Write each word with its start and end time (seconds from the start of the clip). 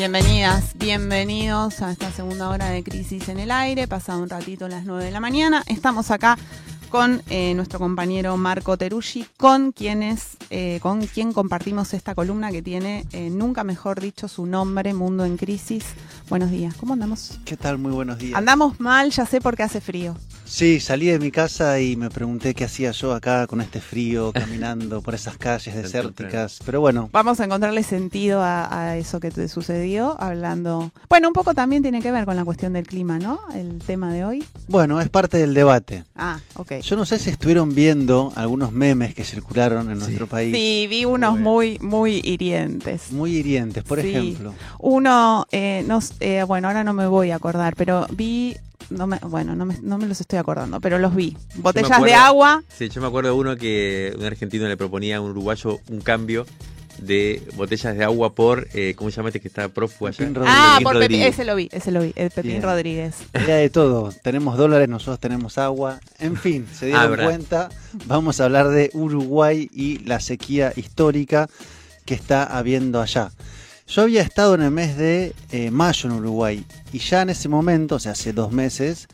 Bienvenidas, 0.00 0.78
bienvenidos 0.78 1.82
a 1.82 1.92
esta 1.92 2.10
segunda 2.10 2.48
hora 2.48 2.70
de 2.70 2.82
Crisis 2.82 3.28
en 3.28 3.38
el 3.38 3.50
Aire, 3.50 3.86
pasado 3.86 4.22
un 4.22 4.30
ratito 4.30 4.64
a 4.64 4.68
las 4.70 4.86
9 4.86 5.04
de 5.04 5.10
la 5.10 5.20
mañana. 5.20 5.62
Estamos 5.66 6.10
acá 6.10 6.38
con 6.88 7.22
eh, 7.28 7.52
nuestro 7.52 7.78
compañero 7.78 8.34
Marco 8.38 8.78
Teruggi, 8.78 9.26
con 9.36 9.72
quienes, 9.72 10.38
eh, 10.48 10.78
con 10.80 11.06
quien 11.06 11.34
compartimos 11.34 11.92
esta 11.92 12.14
columna 12.14 12.50
que 12.50 12.62
tiene, 12.62 13.04
eh, 13.12 13.28
nunca 13.28 13.62
mejor 13.62 14.00
dicho, 14.00 14.26
su 14.26 14.46
nombre, 14.46 14.94
Mundo 14.94 15.26
en 15.26 15.36
Crisis. 15.36 15.84
Buenos 16.30 16.50
días, 16.50 16.74
¿cómo 16.76 16.94
andamos? 16.94 17.38
¿Qué 17.44 17.58
tal? 17.58 17.76
Muy 17.76 17.92
buenos 17.92 18.18
días. 18.18 18.38
Andamos 18.38 18.80
mal, 18.80 19.10
ya 19.10 19.26
sé 19.26 19.42
porque 19.42 19.64
hace 19.64 19.82
frío. 19.82 20.16
Sí, 20.50 20.80
salí 20.80 21.06
de 21.06 21.20
mi 21.20 21.30
casa 21.30 21.78
y 21.78 21.94
me 21.94 22.10
pregunté 22.10 22.54
qué 22.54 22.64
hacía 22.64 22.90
yo 22.90 23.14
acá 23.14 23.46
con 23.46 23.60
este 23.60 23.80
frío, 23.80 24.32
caminando 24.34 25.00
por 25.00 25.14
esas 25.14 25.36
calles 25.38 25.76
desérticas. 25.76 26.58
Pero 26.66 26.80
bueno. 26.80 27.08
Vamos 27.12 27.38
a 27.38 27.44
encontrarle 27.44 27.84
sentido 27.84 28.42
a, 28.42 28.88
a, 28.90 28.96
eso 28.96 29.20
que 29.20 29.30
te 29.30 29.46
sucedió, 29.46 30.20
hablando. 30.20 30.90
Bueno, 31.08 31.28
un 31.28 31.34
poco 31.34 31.54
también 31.54 31.82
tiene 31.82 32.02
que 32.02 32.10
ver 32.10 32.24
con 32.24 32.34
la 32.34 32.44
cuestión 32.44 32.72
del 32.72 32.84
clima, 32.84 33.20
¿no? 33.20 33.38
El 33.54 33.78
tema 33.78 34.12
de 34.12 34.24
hoy. 34.24 34.44
Bueno, 34.66 35.00
es 35.00 35.08
parte 35.08 35.38
del 35.38 35.54
debate. 35.54 36.02
Ah, 36.16 36.40
ok. 36.56 36.80
Yo 36.80 36.96
no 36.96 37.06
sé 37.06 37.20
si 37.20 37.30
estuvieron 37.30 37.72
viendo 37.72 38.32
algunos 38.34 38.72
memes 38.72 39.14
que 39.14 39.22
circularon 39.22 39.88
en 39.88 40.00
nuestro 40.00 40.26
país. 40.26 40.52
Sí, 40.54 40.88
vi 40.90 41.04
unos 41.04 41.38
muy, 41.38 41.78
muy 41.78 42.20
hirientes. 42.24 43.12
Muy 43.12 43.36
hirientes, 43.36 43.84
por 43.84 44.00
Sí. 44.02 44.08
ejemplo. 44.08 44.52
Uno, 44.80 45.46
eh, 45.52 45.84
no, 45.86 46.00
eh, 46.18 46.42
bueno, 46.42 46.66
ahora 46.66 46.82
no 46.82 46.92
me 46.92 47.06
voy 47.06 47.30
a 47.30 47.36
acordar, 47.36 47.76
pero 47.76 48.08
vi, 48.10 48.56
no 48.88 49.06
me, 49.06 49.18
bueno, 49.18 49.54
no 49.54 49.64
me, 49.66 49.76
no 49.82 49.98
me 49.98 50.06
los 50.06 50.20
estoy 50.20 50.38
acordando, 50.38 50.80
pero 50.80 50.98
los 50.98 51.14
vi. 51.14 51.36
Botellas 51.56 52.02
de 52.02 52.14
agua. 52.14 52.62
Sí, 52.76 52.88
yo 52.88 53.00
me 53.00 53.06
acuerdo 53.08 53.30
de 53.32 53.36
uno 53.38 53.56
que 53.56 54.14
un 54.18 54.24
argentino 54.24 54.66
le 54.68 54.76
proponía 54.76 55.18
a 55.18 55.20
un 55.20 55.30
uruguayo 55.30 55.78
un 55.90 56.00
cambio 56.00 56.46
de 56.98 57.42
botellas 57.56 57.96
de 57.96 58.04
agua 58.04 58.34
por, 58.34 58.68
eh, 58.74 58.94
¿cómo 58.96 59.10
se 59.10 59.16
llama 59.16 59.30
este 59.30 59.40
que 59.40 59.48
está 59.48 59.68
prófugo 59.70 60.08
allá? 60.08 60.18
Pepín 60.18 60.34
Rodríguez. 60.34 60.58
Ah, 60.60 60.72
Pepín 60.74 60.84
por 60.84 60.94
Rodríguez. 60.94 61.28
ese 61.34 61.44
lo 61.46 61.56
vi, 61.56 61.68
ese 61.72 61.90
lo 61.92 62.02
vi, 62.02 62.12
el 62.16 62.30
Pepín. 62.30 62.60
Rodríguez. 62.62 63.14
Era 63.32 63.54
de 63.56 63.70
todo. 63.70 64.12
Tenemos 64.22 64.58
dólares, 64.58 64.88
nosotros 64.88 65.18
tenemos 65.18 65.56
agua. 65.56 65.98
En 66.18 66.36
fin, 66.36 66.66
se 66.72 66.86
dieron 66.86 67.02
Ah, 67.02 67.06
verdad. 67.06 67.24
cuenta. 67.24 67.68
Vamos 68.06 68.40
a 68.40 68.44
hablar 68.44 68.68
de 68.68 68.90
Uruguay 68.92 69.70
y 69.72 69.98
la 70.00 70.20
sequía 70.20 70.72
histórica 70.76 71.48
que 72.04 72.14
está 72.14 72.44
habiendo 72.44 73.00
allá. 73.00 73.30
Yo 73.90 74.02
había 74.02 74.22
estado 74.22 74.54
en 74.54 74.62
el 74.62 74.70
mes 74.70 74.96
de 74.96 75.34
eh, 75.50 75.72
mayo 75.72 76.08
en 76.08 76.14
Uruguay 76.14 76.64
y 76.92 77.00
ya 77.00 77.22
en 77.22 77.30
ese 77.30 77.48
momento, 77.48 77.96
o 77.96 77.98
sea, 77.98 78.12
hace 78.12 78.32
dos 78.32 78.52
meses, 78.52 79.08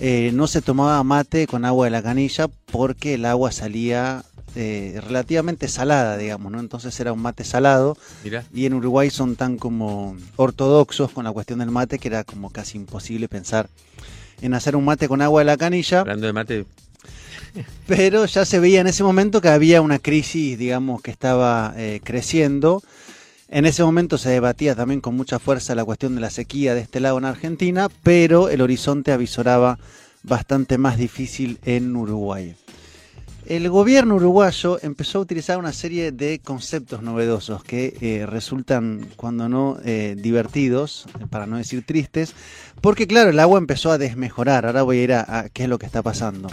eh, 0.00 0.32
no 0.34 0.48
se 0.48 0.60
tomaba 0.60 1.04
mate 1.04 1.46
con 1.46 1.64
agua 1.64 1.86
de 1.86 1.92
la 1.92 2.02
canilla 2.02 2.48
porque 2.72 3.14
el 3.14 3.24
agua 3.24 3.52
salía 3.52 4.24
eh, 4.56 5.00
relativamente 5.06 5.68
salada, 5.68 6.16
digamos, 6.16 6.50
¿no? 6.50 6.58
Entonces 6.58 6.98
era 6.98 7.12
un 7.12 7.22
mate 7.22 7.44
salado 7.44 7.96
Mirá. 8.24 8.44
y 8.52 8.66
en 8.66 8.74
Uruguay 8.74 9.08
son 9.08 9.36
tan 9.36 9.56
como 9.56 10.16
ortodoxos 10.34 11.12
con 11.12 11.22
la 11.22 11.30
cuestión 11.30 11.60
del 11.60 11.70
mate 11.70 12.00
que 12.00 12.08
era 12.08 12.24
como 12.24 12.50
casi 12.50 12.76
imposible 12.76 13.28
pensar 13.28 13.68
en 14.42 14.52
hacer 14.52 14.74
un 14.74 14.84
mate 14.84 15.06
con 15.06 15.22
agua 15.22 15.42
de 15.42 15.44
la 15.44 15.56
canilla, 15.56 16.00
Hablando 16.00 16.26
de 16.26 16.32
mate, 16.32 16.66
pero 17.86 18.26
ya 18.26 18.44
se 18.44 18.58
veía 18.58 18.80
en 18.80 18.88
ese 18.88 19.02
momento 19.02 19.40
que 19.40 19.48
había 19.48 19.80
una 19.80 19.98
crisis, 19.98 20.58
digamos, 20.58 21.02
que 21.02 21.10
estaba 21.10 21.72
eh, 21.76 22.00
creciendo. 22.02 22.82
En 23.50 23.64
ese 23.64 23.82
momento 23.82 24.18
se 24.18 24.28
debatía 24.28 24.74
también 24.74 25.00
con 25.00 25.16
mucha 25.16 25.38
fuerza 25.38 25.74
la 25.74 25.84
cuestión 25.84 26.14
de 26.14 26.20
la 26.20 26.28
sequía 26.28 26.74
de 26.74 26.82
este 26.82 27.00
lado 27.00 27.16
en 27.16 27.24
Argentina, 27.24 27.88
pero 28.02 28.50
el 28.50 28.60
horizonte 28.60 29.10
avisoraba 29.10 29.78
bastante 30.22 30.76
más 30.76 30.98
difícil 30.98 31.58
en 31.64 31.96
Uruguay. 31.96 32.54
El 33.46 33.70
gobierno 33.70 34.16
uruguayo 34.16 34.78
empezó 34.82 35.18
a 35.18 35.22
utilizar 35.22 35.58
una 35.58 35.72
serie 35.72 36.12
de 36.12 36.38
conceptos 36.40 37.00
novedosos 37.00 37.64
que 37.64 37.96
eh, 38.02 38.26
resultan, 38.26 39.08
cuando 39.16 39.48
no 39.48 39.78
eh, 39.82 40.14
divertidos, 40.18 41.06
para 41.30 41.46
no 41.46 41.56
decir 41.56 41.86
tristes, 41.86 42.34
porque 42.82 43.06
claro, 43.06 43.30
el 43.30 43.40
agua 43.40 43.58
empezó 43.58 43.90
a 43.90 43.96
desmejorar. 43.96 44.66
Ahora 44.66 44.82
voy 44.82 44.98
a 44.98 45.02
ir 45.02 45.12
a, 45.14 45.38
a 45.38 45.48
qué 45.48 45.62
es 45.62 45.68
lo 45.70 45.78
que 45.78 45.86
está 45.86 46.02
pasando. 46.02 46.50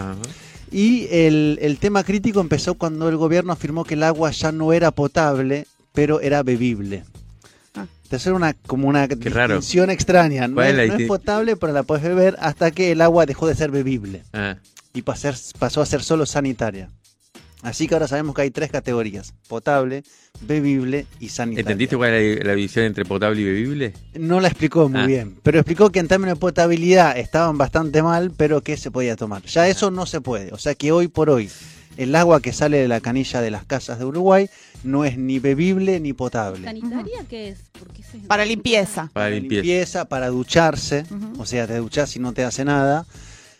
Y 0.72 1.08
el, 1.12 1.60
el 1.62 1.78
tema 1.78 2.06
crítico 2.06 2.40
empezó 2.40 2.76
cuando 2.76 3.10
el 3.10 3.18
gobierno 3.18 3.52
afirmó 3.52 3.84
que 3.84 3.96
el 3.96 4.04
agua 4.04 4.32
ya 4.32 4.54
no 4.54 4.72
era 4.72 4.92
potable, 4.92 5.68
pero 5.96 6.22
era 6.22 6.44
bebible. 6.44 7.04
Ah. 7.74 7.86
Entonces 8.04 8.28
era 8.28 8.36
una, 8.36 8.54
como 8.54 8.88
una 8.88 9.08
distinción 9.08 9.90
extraña. 9.90 10.48
No, 10.48 10.56
¿Cuál 10.56 10.80
es, 10.80 11.00
no 11.00 11.08
potable, 11.08 11.56
pero 11.56 11.74
la 11.74 11.84
puedes 11.84 12.04
beber 12.04 12.36
hasta 12.40 12.70
que 12.72 12.92
el 12.92 13.02
agua 13.02 13.26
dejó 13.26 13.48
de 13.48 13.56
ser 13.56 13.72
bebible 13.72 14.22
Ah, 14.34 14.58
y 14.94 15.02
pasar- 15.02 15.36
pasó 15.58 15.82
a 15.82 15.86
ser 15.86 16.04
solo 16.04 16.26
sanitaria. 16.26 16.90
Así 17.62 17.88
que 17.88 17.96
ahora 17.96 18.08
sabemos 18.08 18.36
que 18.36 18.44
hay 18.44 18.52
tres 18.52 18.70
categorías, 18.70 19.34
potable, 19.48 20.04
bebible 20.42 21.08
y 21.20 21.30
sanitaria. 21.30 21.62
¿Entendiste 21.62 21.98
cuál 21.98 22.14
es 22.14 22.38
la, 22.40 22.46
la 22.46 22.56
división 22.56 22.86
entre 22.86 23.06
potable 23.06 23.42
y 23.42 23.44
bebible? 23.44 23.94
No 24.14 24.40
la 24.40 24.50
explicó 24.50 24.88
muy 24.88 25.02
Ah. 25.02 25.06
bien, 25.08 25.36
pero 25.42 25.58
explicó 25.60 25.90
que 25.92 25.98
en 26.00 26.08
términos 26.08 26.36
de 26.36 26.40
potabilidad 26.40 27.18
estaban 27.18 27.58
bastante 27.58 28.04
mal, 28.04 28.32
pero 28.38 28.62
que 28.62 28.78
se 28.78 28.92
podía 28.92 29.16
tomar. 29.16 29.42
Ya 29.46 29.68
eso 29.68 29.90
no 29.90 30.06
se 30.06 30.22
puede, 30.22 30.52
o 30.54 30.60
sea 30.60 30.76
que 30.76 30.92
hoy 30.92 31.08
por 31.08 31.32
hoy 31.32 31.50
el 31.98 32.16
agua 32.16 32.42
que 32.42 32.52
sale 32.54 32.78
de 32.78 32.88
la 32.88 33.00
canilla 33.02 33.42
de 33.42 33.52
las 33.52 33.64
casas 33.66 34.00
de 34.00 34.06
Uruguay 34.06 34.50
no 34.84 35.06
es 35.06 35.18
ni 35.18 35.40
bebible 35.40 36.00
ni 36.00 36.14
potable. 36.14 36.66
¿Sanitaria 36.66 37.26
qué 37.30 37.50
es? 37.50 37.60
¿Por 37.80 37.88
qué 37.90 38.04
se- 38.04 38.20
Para 38.20 38.46
limpieza. 38.46 39.10
Para 39.14 39.30
limpieza. 39.30 40.06
para 40.06 40.28
ducharse, 40.30 41.06
Ujú. 41.10 41.42
o 41.42 41.46
sea, 41.46 41.66
te 41.68 41.78
duchas 41.78 42.16
y 42.16 42.20
no 42.20 42.34
te 42.34 42.44
hace 42.44 42.64
nada. 42.66 43.06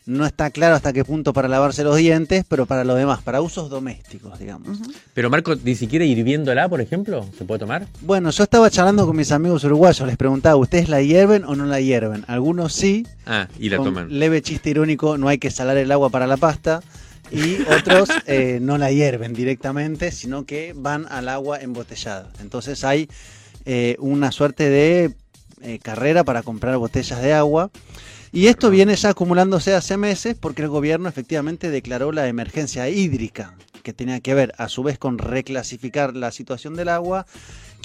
No 0.08 0.28
está 0.28 0.52
claro 0.52 0.76
hasta 0.76 0.94
qué 0.94 1.04
punto 1.04 1.34
para 1.34 1.48
lavarse 1.48 1.84
los 1.84 1.98
dientes, 1.98 2.46
pero 2.48 2.68
para 2.68 2.84
lo 2.84 2.94
demás, 2.94 3.24
para 3.24 3.42
usos 3.42 3.72
domésticos, 3.72 4.38
digamos. 4.38 4.78
Pero 5.16 5.32
Marco, 5.32 5.56
ni 5.64 5.74
siquiera 5.74 6.06
hirviéndola, 6.06 6.70
por 6.70 6.80
ejemplo, 6.80 7.26
¿se 7.36 7.44
puede 7.44 7.58
tomar? 7.62 7.88
Bueno, 8.02 8.30
yo 8.30 8.44
estaba 8.44 8.70
charlando 8.70 9.08
con 9.08 9.16
mis 9.16 9.32
amigos 9.32 9.64
uruguayos, 9.64 10.06
les 10.06 10.16
preguntaba, 10.16 10.58
¿ustedes 10.58 10.90
la 10.90 11.02
hierven 11.02 11.44
o 11.44 11.56
no 11.56 11.66
la 11.66 11.82
hierven? 11.82 12.24
Algunos 12.28 12.74
sí, 12.74 13.08
Ah, 13.26 13.48
y 13.58 13.70
la 13.70 13.78
con 13.78 13.88
toman. 13.88 14.20
leve 14.20 14.44
chiste 14.44 14.70
irónico, 14.70 15.18
no 15.18 15.28
hay 15.28 15.40
que 15.40 15.50
salar 15.50 15.76
el 15.78 15.92
agua 15.92 16.12
para 16.12 16.28
la 16.28 16.38
pasta. 16.38 16.84
Y 17.32 17.62
otros 17.64 18.10
eh, 18.28 18.60
no 18.62 18.78
la 18.78 18.92
hierven 18.92 19.34
directamente, 19.34 20.12
sino 20.12 20.46
que 20.46 20.74
van 20.76 21.08
al 21.10 21.30
agua 21.30 21.60
embotellada. 21.60 22.32
Entonces 22.40 22.84
hay 22.84 23.10
eh, 23.66 23.96
una 24.00 24.32
suerte 24.32 24.70
de 24.70 25.14
eh, 25.62 25.80
carrera 25.80 26.24
para 26.24 26.44
comprar 26.44 26.78
botellas 26.78 27.22
de 27.22 27.34
agua. 27.34 27.72
Y 28.32 28.48
esto 28.48 28.70
viene 28.70 28.96
ya 28.96 29.10
acumulándose 29.10 29.74
hace 29.74 29.98
meses 29.98 30.36
porque 30.40 30.62
el 30.62 30.68
gobierno 30.68 31.08
efectivamente 31.08 31.70
declaró 31.70 32.12
la 32.12 32.28
emergencia 32.28 32.90
hídrica, 32.90 33.56
que 33.82 33.94
tenía 33.94 34.20
que 34.20 34.34
ver 34.34 34.54
a 34.58 34.68
su 34.68 34.84
vez 34.84 34.98
con 34.98 35.18
reclasificar 35.18 36.16
la 36.16 36.32
situación 36.32 36.76
del 36.76 36.90
agua, 36.90 37.26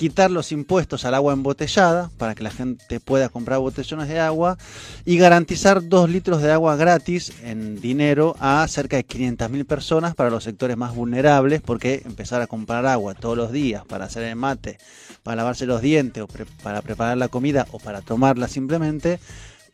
quitar 0.00 0.30
los 0.30 0.50
impuestos 0.50 1.04
al 1.04 1.14
agua 1.14 1.34
embotellada 1.34 2.10
para 2.16 2.34
que 2.34 2.42
la 2.42 2.50
gente 2.50 3.00
pueda 3.00 3.28
comprar 3.28 3.58
botellones 3.58 4.08
de 4.08 4.18
agua 4.18 4.56
y 5.04 5.18
garantizar 5.18 5.86
dos 5.86 6.08
litros 6.08 6.40
de 6.40 6.50
agua 6.50 6.74
gratis 6.74 7.34
en 7.42 7.78
dinero 7.82 8.34
a 8.40 8.66
cerca 8.66 8.96
de 8.96 9.06
500.000 9.06 9.66
personas 9.66 10.14
para 10.14 10.30
los 10.30 10.44
sectores 10.44 10.78
más 10.78 10.94
vulnerables 10.94 11.60
porque 11.60 12.00
empezar 12.06 12.40
a 12.40 12.46
comprar 12.46 12.86
agua 12.86 13.12
todos 13.12 13.36
los 13.36 13.52
días 13.52 13.84
para 13.84 14.06
hacer 14.06 14.22
el 14.22 14.36
mate, 14.36 14.78
para 15.22 15.36
lavarse 15.36 15.66
los 15.66 15.82
dientes 15.82 16.22
o 16.22 16.28
para 16.62 16.80
preparar 16.80 17.18
la 17.18 17.28
comida 17.28 17.66
o 17.70 17.78
para 17.78 18.00
tomarla 18.00 18.48
simplemente 18.48 19.20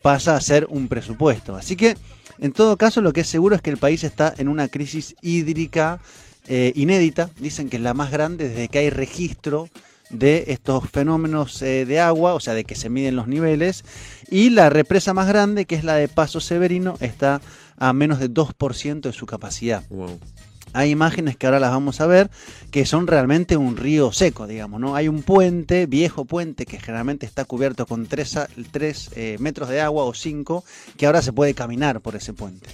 pasa 0.03 0.35
a 0.35 0.41
ser 0.41 0.67
un 0.71 0.89
presupuesto. 0.89 1.55
Así 1.55 1.77
que 1.77 1.97
en 2.41 2.51
todo 2.51 2.77
caso 2.77 3.01
lo 3.01 3.13
que 3.13 3.21
es 3.21 3.29
seguro 3.29 3.55
es 3.55 3.63
que 3.63 3.71
el 3.71 3.79
país 3.79 4.03
está 4.03 4.35
en 4.37 4.49
una 4.49 4.67
crisis 4.67 5.15
hídrica 5.23 6.01
eh, 6.49 6.73
inédita, 6.75 7.31
dicen 7.39 7.69
que 7.69 7.77
es 7.77 7.83
la 7.85 7.95
más 7.95 8.11
grande 8.11 8.49
desde 8.49 8.67
que 8.67 8.81
hay 8.81 8.91
registro 8.91 9.69
de 10.11 10.45
estos 10.49 10.89
fenómenos 10.91 11.61
eh, 11.63 11.85
de 11.85 12.01
agua, 12.01 12.35
o 12.35 12.41
sea, 12.41 12.55
de 12.55 12.65
que 12.65 12.75
se 12.75 12.89
miden 12.89 13.17
los 13.17 13.29
niveles, 13.29 13.85
y 14.31 14.51
la 14.51 14.71
represa 14.71 15.15
más 15.15 15.29
grande, 15.29 15.65
que 15.65 15.75
es 15.75 15.85
la 15.85 15.95
de 15.95 16.09
Paso 16.09 16.41
Severino, 16.41 16.97
está 17.01 17.41
a 17.79 17.93
menos 17.93 18.19
de 18.19 18.31
2% 18.31 19.01
de 19.01 19.13
su 19.13 19.27
capacidad. 19.27 19.83
Wow. 19.91 20.19
Hay 20.73 20.91
imágenes 20.91 21.37
que 21.37 21.47
ahora 21.47 21.61
las 21.61 21.71
vamos 21.71 22.01
a 22.01 22.07
ver 22.07 22.31
que 22.71 22.85
son 22.85 23.07
realmente 23.07 23.57
un 23.57 23.77
río 23.77 24.13
seco, 24.13 24.47
digamos, 24.47 24.81
¿no? 24.81 24.95
Hay 24.95 25.09
un 25.09 25.23
puente, 25.23 25.87
viejo 25.87 26.25
puente, 26.27 26.67
que 26.67 26.79
generalmente 26.79 27.25
está 27.25 27.45
cubierto 27.45 27.87
con 27.87 28.07
3 28.07 28.49
metros 29.39 29.69
de 29.71 29.81
agua 29.81 30.05
o 30.05 30.13
5, 30.13 30.65
que 30.99 31.07
ahora 31.07 31.23
se 31.23 31.33
puede 31.33 31.55
caminar 31.55 32.01
por 32.01 32.15
ese 32.17 32.35
puente. 32.35 32.69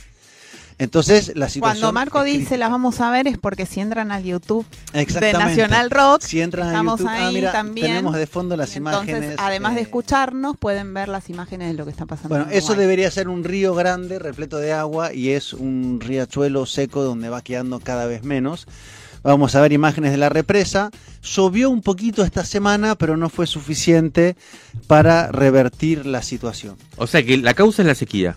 Entonces, 0.83 1.33
la 1.37 1.49
situación. 1.49 1.81
Cuando 1.81 1.93
Marco 1.93 2.25
dice 2.25 2.59
las 2.59 2.69
vamos 2.69 3.01
a 3.01 3.13
ver 3.13 3.29
es 3.29 3.39
porque 3.39 3.67
si 3.67 3.79
entran 3.79 4.11
al 4.11 4.25
YouTube 4.25 4.67
de. 4.93 5.33
Nacional 5.33 5.91
Rock, 5.91 6.23
Si 6.23 6.41
entran 6.41 6.67
a 6.67 6.71
estamos 6.71 6.99
YouTube, 6.99 7.13
ah, 7.13 7.27
ahí 7.29 7.35
mira, 7.35 7.53
también. 7.53 7.87
tenemos 7.87 8.17
de 8.17 8.27
fondo 8.27 8.57
las 8.57 8.75
entonces, 8.77 9.09
imágenes. 9.11 9.37
además 9.39 9.75
de 9.75 9.81
eh, 9.81 9.85
escucharnos, 9.85 10.57
pueden 10.57 10.93
ver 10.93 11.09
las 11.09 11.31
imágenes 11.31 11.69
de 11.69 11.75
lo 11.75 11.85
que 11.85 11.93
está 11.93 12.05
pasando. 12.07 12.31
Bueno, 12.31 12.47
en 12.51 12.59
eso 12.59 12.73
Uruguay. 12.73 12.81
debería 12.81 13.11
ser 13.13 13.29
un 13.29 13.45
río 13.45 13.77
grande, 13.77 14.19
repleto 14.19 14.57
de 14.57 14.73
agua, 14.73 15.15
y 15.15 15.31
es 15.31 15.53
un 15.53 16.01
riachuelo 16.01 16.67
seco 16.67 17.05
donde 17.05 17.29
va 17.29 17.43
quedando 17.43 17.79
cada 17.79 18.07
vez 18.07 18.25
menos. 18.25 18.67
Vamos 19.23 19.55
a 19.55 19.61
ver 19.61 19.73
imágenes 19.73 20.11
de 20.11 20.17
la 20.17 20.31
represa. 20.31 20.91
Llovió 21.23 21.71
un 21.71 21.83
poquito 21.83 22.25
esta 22.25 22.45
semana, 22.45 22.97
pero 22.97 23.17
no 23.17 23.29
fue 23.29 23.47
suficiente 23.47 24.35
para 24.89 25.29
revertir 25.29 26.07
la 26.07 26.23
situación. 26.23 26.77
O 26.97 27.07
sea 27.07 27.23
que 27.25 27.37
la 27.37 27.55
causa 27.55 27.83
es 27.83 27.87
la 27.87 27.95
sequía. 27.95 28.37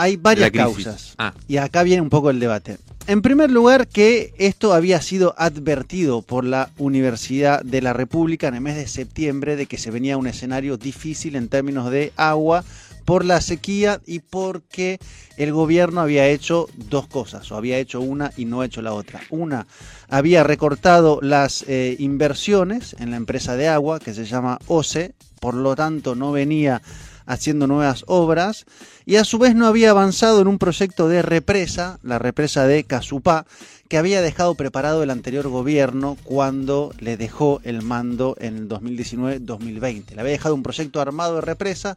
Hay 0.00 0.16
varias 0.16 0.50
causas. 0.50 1.14
Ah. 1.18 1.34
Y 1.46 1.58
acá 1.58 1.82
viene 1.82 2.00
un 2.00 2.08
poco 2.08 2.30
el 2.30 2.40
debate. 2.40 2.78
En 3.06 3.20
primer 3.20 3.50
lugar, 3.50 3.86
que 3.86 4.32
esto 4.38 4.72
había 4.72 5.02
sido 5.02 5.34
advertido 5.36 6.22
por 6.22 6.44
la 6.44 6.70
Universidad 6.78 7.62
de 7.62 7.82
la 7.82 7.92
República 7.92 8.48
en 8.48 8.54
el 8.54 8.60
mes 8.62 8.76
de 8.76 8.86
septiembre 8.86 9.56
de 9.56 9.66
que 9.66 9.76
se 9.76 9.90
venía 9.90 10.16
un 10.16 10.26
escenario 10.26 10.78
difícil 10.78 11.36
en 11.36 11.48
términos 11.48 11.90
de 11.90 12.14
agua 12.16 12.64
por 13.04 13.26
la 13.26 13.42
sequía 13.42 14.00
y 14.06 14.20
porque 14.20 15.00
el 15.36 15.52
gobierno 15.52 16.00
había 16.00 16.28
hecho 16.28 16.66
dos 16.76 17.06
cosas, 17.06 17.50
o 17.52 17.56
había 17.56 17.78
hecho 17.78 18.00
una 18.00 18.32
y 18.38 18.46
no 18.46 18.62
hecho 18.62 18.80
la 18.80 18.94
otra. 18.94 19.20
Una, 19.28 19.66
había 20.08 20.44
recortado 20.44 21.18
las 21.20 21.64
eh, 21.68 21.96
inversiones 21.98 22.96
en 23.00 23.10
la 23.10 23.18
empresa 23.18 23.54
de 23.56 23.68
agua 23.68 24.00
que 24.00 24.14
se 24.14 24.24
llama 24.24 24.60
OCE, 24.66 25.12
por 25.40 25.54
lo 25.54 25.76
tanto 25.76 26.14
no 26.14 26.32
venía 26.32 26.80
haciendo 27.30 27.68
nuevas 27.68 28.04
obras 28.08 28.64
y 29.06 29.16
a 29.16 29.24
su 29.24 29.38
vez 29.38 29.54
no 29.54 29.66
había 29.66 29.90
avanzado 29.90 30.40
en 30.40 30.48
un 30.48 30.58
proyecto 30.58 31.08
de 31.08 31.22
represa, 31.22 32.00
la 32.02 32.18
represa 32.18 32.66
de 32.66 32.82
Casupá, 32.82 33.46
que 33.88 33.98
había 33.98 34.20
dejado 34.20 34.56
preparado 34.56 35.02
el 35.02 35.10
anterior 35.10 35.48
gobierno 35.48 36.16
cuando 36.24 36.92
le 36.98 37.16
dejó 37.16 37.60
el 37.62 37.82
mando 37.82 38.36
en 38.40 38.56
el 38.56 38.68
2019-2020. 38.68 40.14
Le 40.14 40.20
había 40.20 40.32
dejado 40.32 40.56
un 40.56 40.64
proyecto 40.64 41.00
armado 41.00 41.36
de 41.36 41.40
represa 41.40 41.96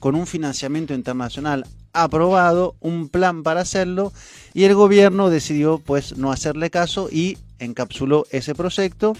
con 0.00 0.14
un 0.14 0.26
financiamiento 0.26 0.92
internacional 0.92 1.66
aprobado, 1.94 2.74
un 2.80 3.08
plan 3.08 3.42
para 3.42 3.62
hacerlo 3.62 4.12
y 4.52 4.64
el 4.64 4.74
gobierno 4.74 5.30
decidió 5.30 5.78
pues 5.78 6.18
no 6.18 6.30
hacerle 6.30 6.70
caso 6.70 7.08
y 7.10 7.38
encapsuló 7.58 8.26
ese 8.30 8.54
proyecto 8.54 9.16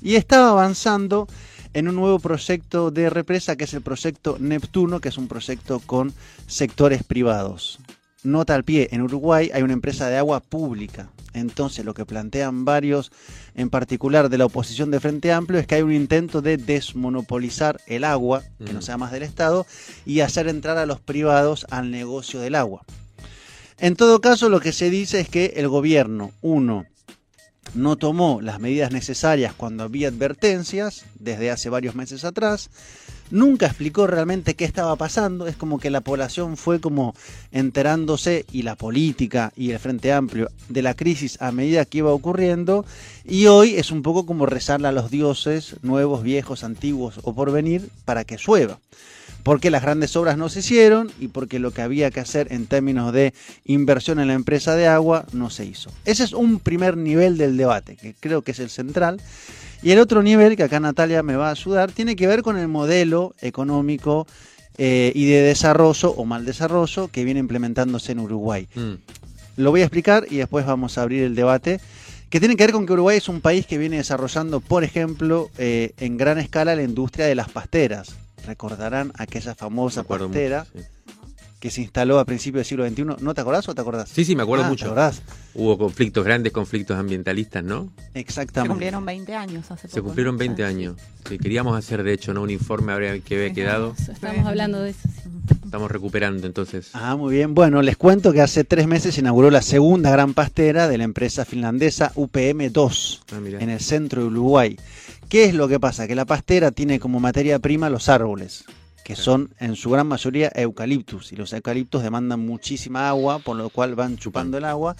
y 0.00 0.14
estaba 0.14 0.50
avanzando 0.50 1.26
en 1.74 1.88
un 1.88 1.96
nuevo 1.96 2.18
proyecto 2.18 2.90
de 2.90 3.10
represa 3.10 3.56
que 3.56 3.64
es 3.64 3.74
el 3.74 3.82
proyecto 3.82 4.36
Neptuno, 4.38 5.00
que 5.00 5.08
es 5.08 5.18
un 5.18 5.28
proyecto 5.28 5.80
con 5.80 6.12
sectores 6.46 7.02
privados. 7.02 7.78
Nota 8.24 8.54
al 8.54 8.64
pie, 8.64 8.88
en 8.90 9.02
Uruguay 9.02 9.50
hay 9.54 9.62
una 9.62 9.74
empresa 9.74 10.08
de 10.08 10.16
agua 10.16 10.40
pública. 10.40 11.10
Entonces 11.34 11.84
lo 11.84 11.94
que 11.94 12.04
plantean 12.06 12.64
varios, 12.64 13.12
en 13.54 13.70
particular 13.70 14.28
de 14.28 14.38
la 14.38 14.46
oposición 14.46 14.90
de 14.90 14.98
Frente 14.98 15.30
Amplio, 15.30 15.60
es 15.60 15.66
que 15.66 15.76
hay 15.76 15.82
un 15.82 15.92
intento 15.92 16.42
de 16.42 16.56
desmonopolizar 16.56 17.80
el 17.86 18.02
agua, 18.02 18.42
que 18.64 18.72
no 18.72 18.80
Mm. 18.80 18.82
sea 18.82 18.96
más 18.96 19.12
del 19.12 19.22
Estado, 19.22 19.66
y 20.04 20.20
hacer 20.20 20.48
entrar 20.48 20.78
a 20.78 20.86
los 20.86 21.00
privados 21.00 21.66
al 21.70 21.90
negocio 21.90 22.40
del 22.40 22.56
agua. 22.56 22.82
En 23.78 23.94
todo 23.94 24.20
caso, 24.20 24.48
lo 24.48 24.58
que 24.58 24.72
se 24.72 24.90
dice 24.90 25.20
es 25.20 25.28
que 25.28 25.52
el 25.56 25.68
gobierno, 25.68 26.32
uno, 26.40 26.86
no 27.74 27.96
tomó 27.96 28.40
las 28.40 28.60
medidas 28.60 28.92
necesarias 28.92 29.52
cuando 29.56 29.84
había 29.84 30.08
advertencias 30.08 31.04
desde 31.18 31.50
hace 31.50 31.70
varios 31.70 31.94
meses 31.94 32.24
atrás, 32.24 32.70
nunca 33.30 33.66
explicó 33.66 34.06
realmente 34.06 34.54
qué 34.54 34.64
estaba 34.64 34.96
pasando, 34.96 35.46
es 35.46 35.56
como 35.56 35.78
que 35.78 35.90
la 35.90 36.00
población 36.00 36.56
fue 36.56 36.80
como 36.80 37.14
enterándose 37.52 38.46
y 38.52 38.62
la 38.62 38.76
política 38.76 39.52
y 39.56 39.70
el 39.70 39.78
Frente 39.78 40.12
Amplio 40.12 40.50
de 40.68 40.82
la 40.82 40.94
crisis 40.94 41.40
a 41.40 41.52
medida 41.52 41.84
que 41.84 41.98
iba 41.98 42.12
ocurriendo 42.12 42.84
y 43.24 43.46
hoy 43.46 43.76
es 43.76 43.90
un 43.90 44.02
poco 44.02 44.26
como 44.26 44.46
rezarle 44.46 44.88
a 44.88 44.92
los 44.92 45.10
dioses 45.10 45.76
nuevos, 45.82 46.22
viejos, 46.22 46.64
antiguos 46.64 47.20
o 47.22 47.34
por 47.34 47.52
venir 47.52 47.90
para 48.04 48.24
que 48.24 48.38
llueva 48.38 48.78
porque 49.48 49.70
las 49.70 49.80
grandes 49.80 50.14
obras 50.14 50.36
no 50.36 50.50
se 50.50 50.58
hicieron 50.58 51.10
y 51.18 51.28
porque 51.28 51.58
lo 51.58 51.70
que 51.70 51.80
había 51.80 52.10
que 52.10 52.20
hacer 52.20 52.48
en 52.50 52.66
términos 52.66 53.14
de 53.14 53.32
inversión 53.64 54.20
en 54.20 54.28
la 54.28 54.34
empresa 54.34 54.76
de 54.76 54.88
agua 54.88 55.24
no 55.32 55.48
se 55.48 55.64
hizo. 55.64 55.90
Ese 56.04 56.22
es 56.22 56.34
un 56.34 56.58
primer 56.58 56.98
nivel 56.98 57.38
del 57.38 57.56
debate, 57.56 57.96
que 57.96 58.12
creo 58.20 58.42
que 58.42 58.50
es 58.50 58.58
el 58.58 58.68
central. 58.68 59.22
Y 59.82 59.92
el 59.92 60.00
otro 60.00 60.22
nivel, 60.22 60.54
que 60.54 60.64
acá 60.64 60.80
Natalia 60.80 61.22
me 61.22 61.34
va 61.34 61.48
a 61.48 61.52
ayudar, 61.52 61.90
tiene 61.92 62.14
que 62.14 62.26
ver 62.26 62.42
con 62.42 62.58
el 62.58 62.68
modelo 62.68 63.34
económico 63.40 64.26
eh, 64.76 65.12
y 65.14 65.24
de 65.24 65.40
desarrollo 65.40 66.10
o 66.10 66.26
mal 66.26 66.44
desarrollo 66.44 67.08
que 67.08 67.24
viene 67.24 67.40
implementándose 67.40 68.12
en 68.12 68.18
Uruguay. 68.18 68.68
Mm. 68.74 68.96
Lo 69.56 69.70
voy 69.70 69.80
a 69.80 69.84
explicar 69.84 70.26
y 70.28 70.36
después 70.36 70.66
vamos 70.66 70.98
a 70.98 71.00
abrir 71.00 71.22
el 71.22 71.34
debate. 71.34 71.80
Que 72.28 72.38
tiene 72.38 72.54
que 72.54 72.64
ver 72.64 72.72
con 72.72 72.84
que 72.84 72.92
Uruguay 72.92 73.16
es 73.16 73.30
un 73.30 73.40
país 73.40 73.64
que 73.64 73.78
viene 73.78 73.96
desarrollando, 73.96 74.60
por 74.60 74.84
ejemplo, 74.84 75.48
eh, 75.56 75.92
en 75.96 76.18
gran 76.18 76.36
escala 76.36 76.76
la 76.76 76.82
industria 76.82 77.24
de 77.24 77.34
las 77.34 77.48
pasteras. 77.48 78.27
Recordarán 78.48 79.12
aquella 79.18 79.54
famosa 79.54 80.02
pastera 80.04 80.66
mucho, 80.74 80.86
sí. 80.88 81.14
que 81.60 81.70
se 81.70 81.82
instaló 81.82 82.18
a 82.18 82.24
principios 82.24 82.60
del 82.60 82.64
siglo 82.66 82.88
XXI. 83.14 83.22
¿No 83.22 83.34
te 83.34 83.40
acordás 83.42 83.68
o 83.68 83.74
te 83.74 83.80
acordás? 83.82 84.08
Sí, 84.08 84.24
sí, 84.24 84.34
me 84.34 84.42
acuerdo 84.42 84.64
Ah, 84.64 84.68
¿Te 84.68 84.70
mucho. 84.72 84.86
acordás? 84.86 85.20
Hubo 85.54 85.76
conflictos, 85.76 86.24
grandes 86.24 86.52
conflictos 86.52 86.96
ambientalistas, 86.98 87.62
¿no? 87.62 87.92
Se 88.14 88.20
Exactamente. 88.20 88.70
cumplieron 88.70 89.04
20 89.04 89.34
años 89.34 89.70
hace 89.70 89.82
poco. 89.88 89.94
Se 89.94 90.02
cumplieron 90.02 90.36
¿no? 90.36 90.38
20 90.38 90.64
años. 90.64 90.96
Sí, 91.28 91.36
queríamos 91.38 91.76
hacer, 91.76 92.02
de 92.04 92.14
hecho, 92.14 92.32
¿no? 92.32 92.40
un 92.42 92.50
informe 92.50 92.92
habría 92.92 93.18
que 93.20 93.34
había 93.36 93.52
quedado. 93.52 93.94
Estamos 94.10 94.46
hablando 94.46 94.80
de 94.80 94.90
eso. 94.90 95.00
sí. 95.02 95.28
Estamos 95.64 95.90
recuperando, 95.90 96.46
entonces. 96.46 96.88
Ah, 96.94 97.14
muy 97.16 97.34
bien. 97.34 97.52
Bueno, 97.54 97.82
les 97.82 97.98
cuento 97.98 98.32
que 98.32 98.40
hace 98.40 98.64
tres 98.64 98.86
meses 98.86 99.14
se 99.14 99.20
inauguró 99.20 99.50
la 99.50 99.60
segunda 99.60 100.10
gran 100.10 100.32
pastera 100.32 100.88
de 100.88 100.96
la 100.96 101.04
empresa 101.04 101.44
finlandesa 101.44 102.10
UPM2 102.14 103.20
Ah, 103.32 103.36
en 103.60 103.68
el 103.68 103.80
centro 103.80 104.22
de 104.22 104.28
Uruguay. 104.28 104.78
¿Qué 105.28 105.44
es 105.44 105.52
lo 105.52 105.68
que 105.68 105.78
pasa? 105.78 106.08
Que 106.08 106.14
la 106.14 106.24
pastera 106.24 106.70
tiene 106.70 106.98
como 106.98 107.20
materia 107.20 107.58
prima 107.58 107.90
los 107.90 108.08
árboles, 108.08 108.64
que 109.04 109.14
son 109.14 109.50
en 109.60 109.76
su 109.76 109.90
gran 109.90 110.06
mayoría 110.06 110.50
eucaliptus, 110.54 111.32
y 111.32 111.36
los 111.36 111.52
eucaliptos 111.52 112.02
demandan 112.02 112.40
muchísima 112.40 113.10
agua, 113.10 113.38
por 113.38 113.54
lo 113.54 113.68
cual 113.68 113.94
van 113.94 114.16
chupando 114.16 114.56
el 114.56 114.64
agua, 114.64 114.96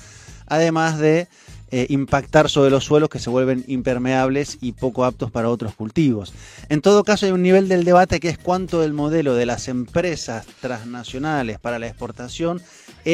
además 0.47 0.99
de 0.99 1.29
eh, 1.71 1.87
impactar 1.89 2.51
sobre 2.51 2.71
los 2.71 2.85
suelos 2.85 3.09
que 3.09 3.19
se 3.19 3.31
vuelven 3.31 3.65
impermeables 3.69 4.59
y 4.61 4.73
poco 4.73 5.07
aptos 5.07 5.31
para 5.31 5.49
otros 5.49 5.75
cultivos. 5.75 6.35
En 6.69 6.83
todo 6.83 7.05
caso, 7.05 7.25
hay 7.25 7.33
un 7.33 7.43
nivel 7.43 7.67
del 7.67 7.85
debate 7.85 8.21
que 8.21 8.29
es 8.29 8.37
cuánto 8.37 8.85
el 8.85 8.93
modelo 8.93 9.35
de 9.35 9.47
las 9.47 9.69
empresas 9.69 10.47
transnacionales 10.61 11.59
para 11.59 11.79
la 11.79 11.87
exportación 11.87 12.61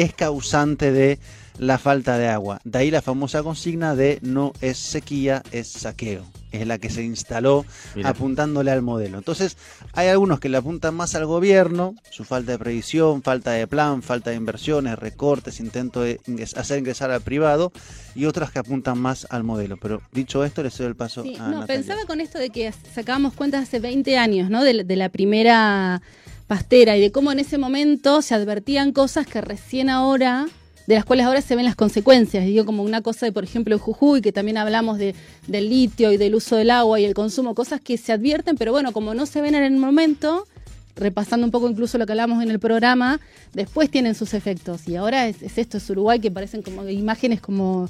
es 0.01 0.13
causante 0.13 0.91
de 0.91 1.19
la 1.57 1.77
falta 1.77 2.17
de 2.17 2.27
agua. 2.27 2.59
De 2.65 2.79
ahí 2.79 2.91
la 2.91 3.01
famosa 3.01 3.41
consigna 3.43 3.95
de 3.95 4.19
no 4.21 4.51
es 4.61 4.77
sequía, 4.77 5.41
es 5.51 5.67
saqueo. 5.69 6.25
Es 6.51 6.65
la 6.67 6.77
que 6.77 6.89
se 6.89 7.03
instaló 7.03 7.65
apuntándole 8.05 8.71
al 8.71 8.81
modelo. 8.81 9.17
Entonces, 9.17 9.57
hay 9.93 10.07
algunos 10.07 10.39
que 10.39 10.47
le 10.47 10.55
apuntan 10.57 10.95
más 10.95 11.13
al 11.15 11.25
gobierno, 11.25 11.95
su 12.11 12.23
falta 12.23 12.53
de 12.53 12.59
previsión, 12.59 13.21
falta 13.23 13.51
de 13.51 13.67
plan, 13.67 14.01
falta 14.01 14.29
de 14.29 14.37
inversiones, 14.37 14.97
recortes, 14.97 15.59
intento 15.59 16.01
de 16.01 16.19
ingres- 16.27 16.55
hacer 16.57 16.79
ingresar 16.79 17.11
al 17.11 17.19
privado, 17.21 17.73
y 18.15 18.23
otras 18.25 18.51
que 18.51 18.59
apuntan 18.59 18.97
más 18.99 19.27
al 19.31 19.43
modelo. 19.43 19.75
Pero 19.77 20.01
dicho 20.13 20.45
esto, 20.45 20.63
le 20.63 20.71
cedo 20.71 20.87
el 20.87 20.95
paso 20.95 21.23
Sí, 21.23 21.35
a 21.35 21.39
no, 21.49 21.59
Natalia. 21.61 21.67
pensaba 21.67 22.05
con 22.05 22.21
esto 22.21 22.37
de 22.39 22.49
que 22.49 22.71
sacábamos 22.93 23.33
cuentas 23.33 23.63
hace 23.63 23.79
20 23.79 24.17
años, 24.17 24.49
¿no? 24.49 24.63
De 24.63 24.95
la 24.95 25.09
primera 25.09 26.01
pastera 26.47 26.95
y 26.97 27.01
de 27.01 27.11
cómo 27.11 27.31
en 27.31 27.39
ese 27.39 27.57
momento 27.57 28.21
se 28.21 28.35
advertían 28.35 28.91
cosas 28.91 29.25
que 29.25 29.41
recién 29.41 29.89
ahora, 29.89 30.47
de 30.87 30.95
las 30.95 31.05
cuales 31.05 31.25
ahora 31.25 31.41
se 31.41 31.55
ven 31.55 31.65
las 31.65 31.75
consecuencias. 31.75 32.45
Digo, 32.45 32.65
como 32.65 32.83
una 32.83 33.01
cosa 33.01 33.25
de, 33.25 33.31
por 33.31 33.43
ejemplo, 33.43 33.75
en 33.75 33.79
Jujuy, 33.79 34.21
que 34.21 34.31
también 34.31 34.57
hablamos 34.57 34.97
de, 34.97 35.15
del 35.47 35.69
litio 35.69 36.11
y 36.11 36.17
del 36.17 36.35
uso 36.35 36.55
del 36.55 36.69
agua 36.71 36.99
y 36.99 37.05
el 37.05 37.13
consumo, 37.13 37.55
cosas 37.55 37.81
que 37.81 37.97
se 37.97 38.13
advierten, 38.13 38.57
pero 38.57 38.71
bueno, 38.71 38.91
como 38.91 39.13
no 39.13 39.25
se 39.25 39.41
ven 39.41 39.55
en 39.55 39.63
el 39.63 39.77
momento, 39.77 40.45
repasando 40.95 41.45
un 41.45 41.51
poco 41.51 41.67
incluso 41.67 41.97
lo 41.97 42.05
que 42.05 42.11
hablamos 42.11 42.43
en 42.43 42.51
el 42.51 42.59
programa, 42.59 43.19
después 43.53 43.89
tienen 43.89 44.13
sus 44.15 44.33
efectos. 44.33 44.87
Y 44.87 44.95
ahora 44.95 45.27
es, 45.27 45.41
es 45.41 45.57
esto, 45.57 45.77
es 45.77 45.89
Uruguay, 45.89 46.19
que 46.19 46.31
parecen 46.31 46.61
como 46.61 46.87
imágenes 46.87 47.41
como 47.41 47.89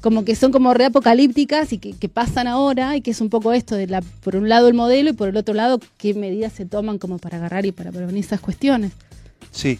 como 0.00 0.24
que 0.24 0.34
son 0.36 0.52
como 0.52 0.72
reapocalípticas 0.74 1.72
y 1.72 1.78
que, 1.78 1.92
que 1.92 2.08
pasan 2.08 2.46
ahora 2.46 2.96
y 2.96 3.00
que 3.00 3.10
es 3.10 3.20
un 3.20 3.28
poco 3.30 3.52
esto 3.52 3.74
de 3.76 3.86
la 3.86 4.00
por 4.02 4.36
un 4.36 4.48
lado 4.48 4.68
el 4.68 4.74
modelo 4.74 5.10
y 5.10 5.12
por 5.12 5.28
el 5.28 5.36
otro 5.36 5.54
lado 5.54 5.80
qué 5.98 6.14
medidas 6.14 6.52
se 6.52 6.66
toman 6.66 6.98
como 6.98 7.18
para 7.18 7.38
agarrar 7.38 7.66
y 7.66 7.72
para 7.72 7.90
prevenir 7.92 8.24
esas 8.24 8.40
cuestiones. 8.40 8.92
Sí. 9.50 9.78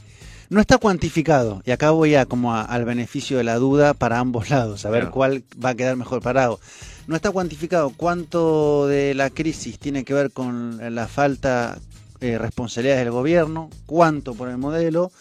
No 0.49 0.61
está 0.61 0.79
cuantificado, 0.79 1.63
y 1.65 1.71
acá 1.71 1.91
voy 1.93 2.17
a 2.17 2.27
como 2.27 2.53
a- 2.53 2.63
al 2.63 2.85
beneficio 2.85 3.39
de 3.39 3.45
la 3.45 3.55
duda 3.55 3.95
para 3.95 4.19
ambos 4.19 4.51
lados, 4.51 4.85
a 4.85 4.91
ver 4.91 5.03
Claro. 5.03 5.13
cuál 5.15 5.45
va 5.65 5.69
a 5.71 5.75
quedar 5.77 5.95
mejor 5.97 6.21
parado. 6.23 6.59
No 7.07 7.15
está 7.15 7.31
cuantificado 7.31 7.93
cuánto 7.97 8.89
de 8.89 9.15
la 9.15 9.31
crisis 9.31 9.79
tiene 9.79 10.05
que 10.05 10.13
ver 10.13 10.33
con 10.33 10.81
la 10.93 11.07
falta 11.07 11.79
de 12.19 12.37
responsabilidades 12.37 13.05
del 13.05 13.13
gobierno, 13.13 13.71
cuánto 13.87 14.35
por 14.35 14.49
el 14.49 14.59
modelo 14.59 15.13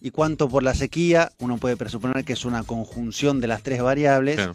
y 0.00 0.10
cuánto 0.10 0.48
por 0.48 0.62
la 0.62 0.74
sequía. 0.74 1.32
Uno 1.38 1.58
puede 1.58 1.76
presuponer 1.76 2.24
que 2.24 2.32
es 2.34 2.44
una 2.44 2.62
conjunción 2.62 3.40
de 3.40 3.46
las 3.48 3.62
tres 3.62 3.82
variables. 3.82 4.36
Claro. 4.36 4.54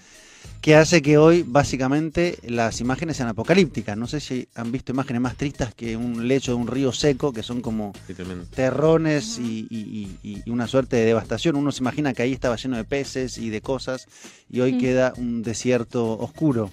que 0.59 0.75
hace 0.75 1.01
que 1.01 1.17
hoy 1.17 1.43
básicamente 1.47 2.37
las 2.45 2.81
imágenes 2.81 3.15
sean 3.15 3.29
apocalípticas. 3.29 3.97
No 3.97 4.07
sé 4.07 4.19
si 4.19 4.47
han 4.55 4.73
visto 4.73 4.91
imágenes 4.91 5.21
más 5.21 5.35
tristes 5.37 5.73
que 5.73 5.95
un 5.95 6.27
lecho 6.27 6.51
de 6.51 6.55
un 6.57 6.67
río 6.67 6.91
seco, 6.91 7.31
que 7.31 7.43
son 7.43 7.61
como 7.61 7.93
terrones 8.53 9.39
y, 9.39 9.67
y- 9.69 10.17
y- 10.23 10.41
y 10.45 10.49
una 10.49 10.67
suerte 10.67 10.97
de 10.97 11.05
devastación. 11.05 11.55
Uno 11.55 11.71
se 11.71 11.81
imagina 11.81 12.13
que 12.13 12.23
ahí 12.23 12.33
estaba 12.33 12.55
lleno 12.57 12.75
de 12.77 12.83
peces 12.83 13.37
y 13.37 13.49
de 13.49 13.61
cosas 13.61 14.07
y 14.49 14.59
hoy 14.59 14.73
Mm. 14.73 14.79
queda 14.79 15.13
un 15.17 15.43
desierto 15.43 16.17
oscuro. 16.19 16.69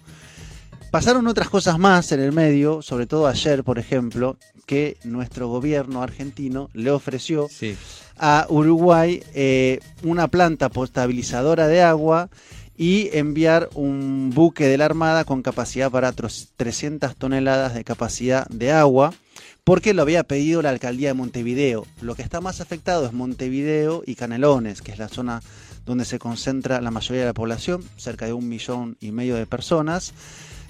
Pasaron 0.90 1.26
otras 1.28 1.48
cosas 1.48 1.78
más 1.78 2.10
en 2.10 2.20
el 2.20 2.32
medio, 2.32 2.82
sobre 2.82 3.06
todo 3.06 3.28
ayer, 3.28 3.62
por 3.62 3.78
ejemplo, 3.78 4.36
que 4.66 4.96
nuestro 5.04 5.48
gobierno 5.48 6.02
argentino 6.02 6.68
le 6.74 6.90
ofreció 6.90 7.48
Sí. 7.48 7.76
A 8.20 8.46
Uruguay 8.50 9.22
eh, 9.34 9.80
una 10.02 10.28
planta 10.28 10.68
potabilizadora 10.68 11.66
de 11.66 11.82
agua 11.82 12.28
y 12.76 13.10
enviar 13.12 13.68
un 13.74 14.30
buque 14.34 14.66
de 14.66 14.78
la 14.78 14.84
Armada 14.84 15.24
con 15.24 15.42
capacidad 15.42 15.90
para 15.90 16.12
tros- 16.14 16.48
300 16.56 17.16
toneladas 17.16 17.74
de 17.74 17.84
capacidad 17.84 18.46
de 18.48 18.72
agua, 18.72 19.12
porque 19.64 19.92
lo 19.94 20.02
había 20.02 20.22
pedido 20.24 20.62
la 20.62 20.70
alcaldía 20.70 21.08
de 21.08 21.14
Montevideo. 21.14 21.86
Lo 22.00 22.14
que 22.14 22.22
está 22.22 22.40
más 22.40 22.60
afectado 22.60 23.06
es 23.06 23.12
Montevideo 23.12 24.02
y 24.06 24.14
Canelones, 24.14 24.80
que 24.82 24.92
es 24.92 24.98
la 24.98 25.08
zona 25.08 25.42
donde 25.84 26.04
se 26.04 26.18
concentra 26.18 26.80
la 26.80 26.90
mayoría 26.90 27.22
de 27.22 27.28
la 27.28 27.34
población, 27.34 27.82
cerca 27.96 28.26
de 28.26 28.32
un 28.32 28.48
millón 28.48 28.96
y 29.00 29.12
medio 29.12 29.34
de 29.36 29.46
personas. 29.46 30.12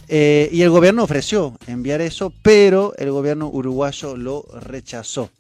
Eh, 0.09 0.49
y 0.53 0.63
el 0.63 0.71
gobierno 0.71 1.05
ofreció 1.05 1.57
enviar 1.69 2.01
eso, 2.01 2.33
pero 2.43 2.95
el 2.97 3.11
gobierno 3.13 3.49
uruguayo 3.49 4.17
lo 4.17 4.45
rechazó. 4.61 5.31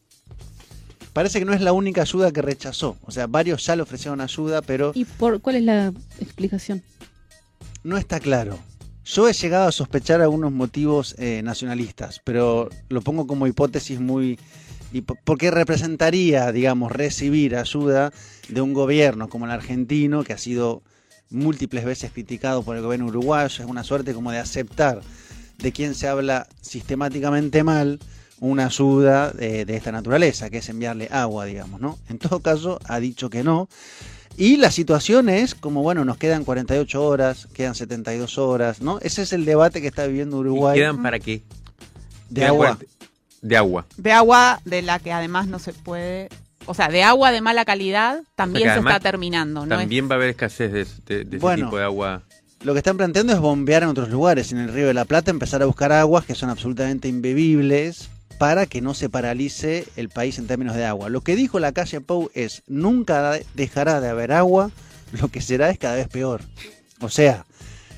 Parece 1.13 1.39
que 1.39 1.45
no 1.45 1.53
es 1.53 1.61
la 1.61 1.73
única 1.73 2.03
ayuda 2.03 2.31
que 2.31 2.43
rechazó. 2.43 2.97
O 3.03 3.11
sea, 3.11 3.27
varios 3.27 3.67
ya 3.67 3.77
le 3.77 3.83
ofrecieron 3.83 4.21
ayuda, 4.21 4.63
pero 4.63 4.93
¿Y 4.95 5.05
por 5.05 5.41
cuál 5.41 5.57
es 5.57 5.63
la 5.63 5.93
explicación? 6.21 6.83
no 7.83 7.97
está 7.97 8.21
claro. 8.21 8.59
Yo 9.05 9.29
he 9.29 9.33
llegado 9.33 9.69
a 9.69 9.73
sospechar 9.73 10.21
algunos 10.21 10.53
motivos 10.53 11.17
eh, 11.19 11.41
nacionalistas, 11.43 12.21
pero 12.23 12.69
lo 12.89 13.01
pongo 13.01 13.27
como 13.27 13.47
hipótesis 13.47 13.99
muy... 13.99 14.39
porque 15.25 15.51
representaría, 15.51 16.53
digamos, 16.53 16.93
recibir 16.93 17.57
ayuda 17.57 18.13
de 18.49 18.61
un 18.61 18.75
gobierno 18.75 19.29
como 19.29 19.47
el 19.47 19.51
argentino, 19.51 20.23
que 20.23 20.35
ha 20.35 20.39
sido 20.39 20.83
múltiples 21.31 21.85
veces 21.85 22.13
criticado 22.13 22.63
por 22.63 22.77
el 22.77 22.83
gobierno 22.83 23.07
uruguayo, 23.07 23.65
es 23.65 23.71
una 23.71 23.85
suerte 23.85 24.15
como 24.15 24.31
de 24.31 24.39
aceptar 24.39 25.01
de 25.59 25.73
quien 25.73 25.95
se 25.95 26.07
habla 26.09 26.47
sistemáticamente 26.61 27.65
mal 27.65 27.99
una 28.41 28.67
ayuda 28.67 29.31
de, 29.31 29.65
de 29.65 29.77
esta 29.77 29.93
naturaleza, 29.93 30.51
que 30.51 30.59
es 30.59 30.69
enviarle 30.69 31.09
agua, 31.13 31.45
digamos, 31.45 31.81
¿no? 31.81 31.99
En 32.09 32.19
todo 32.19 32.41
caso, 32.41 32.79
ha 32.87 32.99
dicho 33.01 33.31
que 33.31 33.45
no. 33.45 33.69
Y 34.37 34.57
la 34.57 34.71
situación 34.71 35.29
es 35.29 35.55
como, 35.55 35.83
bueno, 35.83 36.05
nos 36.05 36.17
quedan 36.17 36.45
48 36.45 37.05
horas, 37.05 37.47
quedan 37.53 37.75
72 37.75 38.39
horas, 38.39 38.81
¿no? 38.81 38.99
Ese 39.01 39.23
es 39.23 39.33
el 39.35 39.45
debate 39.45 39.81
que 39.83 39.89
está 39.89 40.07
viviendo 40.07 40.37
¿Y 40.39 40.41
Uruguay 40.41 40.79
quedan 40.79 41.03
para 41.03 41.19
qué? 41.19 41.43
de 42.31 42.47
agua. 42.47 42.77
40 42.79 42.87
De 43.43 43.57
agua. 43.57 43.87
De 43.97 44.13
agua 44.13 44.61
de 44.65 44.83
la 44.83 44.99
que 44.99 45.13
además 45.13 45.47
no 45.49 45.59
se 45.59 45.73
puede. 45.75 46.29
O 46.67 46.75
sea, 46.75 46.89
de 46.89 47.03
agua 47.03 47.33
de 47.33 47.41
mala 47.41 47.65
calidad 47.65 48.23
también 48.37 48.73
se 48.73 48.79
está 48.79 49.01
terminando, 49.01 49.67
¿no? 49.67 49.77
También 49.77 50.09
va 50.09 50.13
a 50.15 50.17
haber 50.17 50.31
escasez 50.31 50.73
de, 50.73 50.85
de- 51.07 51.25
de 51.25 51.37
ese 51.37 51.39
Bueno. 51.39 51.67
tipo 51.67 51.77
de 51.79 51.85
agua. 51.85 52.23
Lo 52.63 52.73
que 52.75 52.79
están 52.79 52.97
planteando 52.99 53.33
es 53.33 53.41
bombear 53.41 53.83
en 53.83 53.89
otros 53.89 54.11
lugares, 54.11 54.53
en 54.53 54.59
el 54.59 54.73
Río 54.73 54.87
de 54.87 54.95
la 54.95 55.07
Plata, 55.07 55.31
empezar 55.31 55.63
a 55.63 55.65
buscar 55.67 55.93
aguas 55.93 56.25
que 56.27 56.35
son 56.35 56.51
absolutamente 56.51 57.09
imbebibles 57.09 58.11
para 58.41 58.65
que 58.65 58.81
no 58.81 58.95
se 58.95 59.11
paralice 59.11 59.87
el 59.97 60.09
país 60.09 60.39
en 60.39 60.47
términos 60.47 60.75
de 60.75 60.87
agua. 60.87 61.11
Lo 61.11 61.21
que 61.21 61.37
dijo 61.37 61.61
la 61.61 61.73
calle 61.73 62.01
Pou 62.01 62.31
es, 62.33 62.63
nunca 62.67 63.39
dejará 63.53 64.01
de 64.01 64.09
haber 64.09 64.33
agua, 64.33 64.71
lo 65.21 65.29
que 65.29 65.43
será 65.43 65.69
es 65.69 65.79
cada 65.79 65.97
vez 65.97 66.09
peor. 66.09 66.41
O 67.03 67.11
sea, 67.11 67.45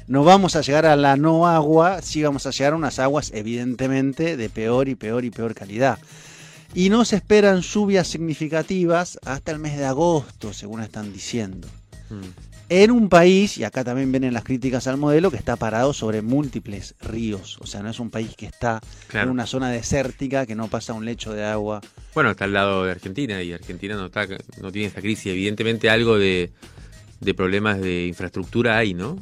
no 0.09 0.25
vamos 0.25 0.57
a 0.57 0.63
llegar 0.63 0.85
a 0.85 0.97
la 0.97 1.15
no 1.15 1.47
agua, 1.47 2.03
sí 2.03 2.25
vamos 2.25 2.45
a 2.47 2.51
llegar 2.51 2.73
a 2.73 2.77
unas 2.77 2.99
aguas 2.99 3.31
evidentemente 3.33 4.37
de 4.37 4.51
peor 4.51 4.89
y 4.89 4.97
peor 4.97 5.25
y 5.25 5.31
peor 5.31 5.55
calidad. 5.55 6.01
Y 6.75 6.89
no 6.89 7.05
se 7.05 7.15
esperan 7.15 7.61
lluvias 7.61 8.09
significativas 8.09 9.21
hasta 9.25 9.53
el 9.53 9.61
mes 9.61 9.79
de 9.79 9.85
agosto, 9.85 10.53
según 10.53 10.83
están 10.83 11.13
diciendo 11.13 11.69
Mm. 12.13 12.52
En 12.69 12.91
un 12.91 13.09
país, 13.09 13.59
y 13.59 13.65
acá 13.65 13.85
también 13.85 14.11
vienen 14.11 14.33
las 14.33 14.45
críticas 14.45 14.87
al 14.87 14.97
modelo, 14.97 15.31
que 15.31 15.37
está 15.37 15.57
parado 15.57 15.93
sobre 15.93 16.23
múltiples 16.23 16.95
ríos. 17.01 17.59
O 17.61 17.67
sea, 17.67 17.83
no 17.83 17.91
es 17.91 18.01
un 18.01 18.11
país 18.11 18.35
que 18.37 18.47
está 18.47 18.81
Claro. 19.09 19.27
en 19.27 19.33
una 19.33 19.47
zona 19.47 19.71
desértica, 19.71 20.47
que 20.47 20.55
no 20.55 20.69
pasa 20.69 20.93
un 20.95 21.05
lecho 21.05 21.33
de 21.33 21.45
agua. 21.45 21.81
Bueno, 22.15 22.31
está 22.31 22.45
al 22.45 22.53
lado 22.53 22.85
de 22.85 22.93
Argentina 22.93 23.43
y 23.43 23.53
Argentina 23.53 23.95
no 23.97 24.07
está 24.07 24.27
no 24.61 24.73
tiene 24.73 24.89
esta 24.89 25.01
crisis. 25.01 25.27
Evidentemente 25.27 25.91
algo 25.91 26.19
de, 26.19 26.51
de 27.21 27.35
problemas 27.35 27.81
de 27.81 28.07
infraestructura 28.07 28.79
hay, 28.79 28.95
¿no? 28.95 29.19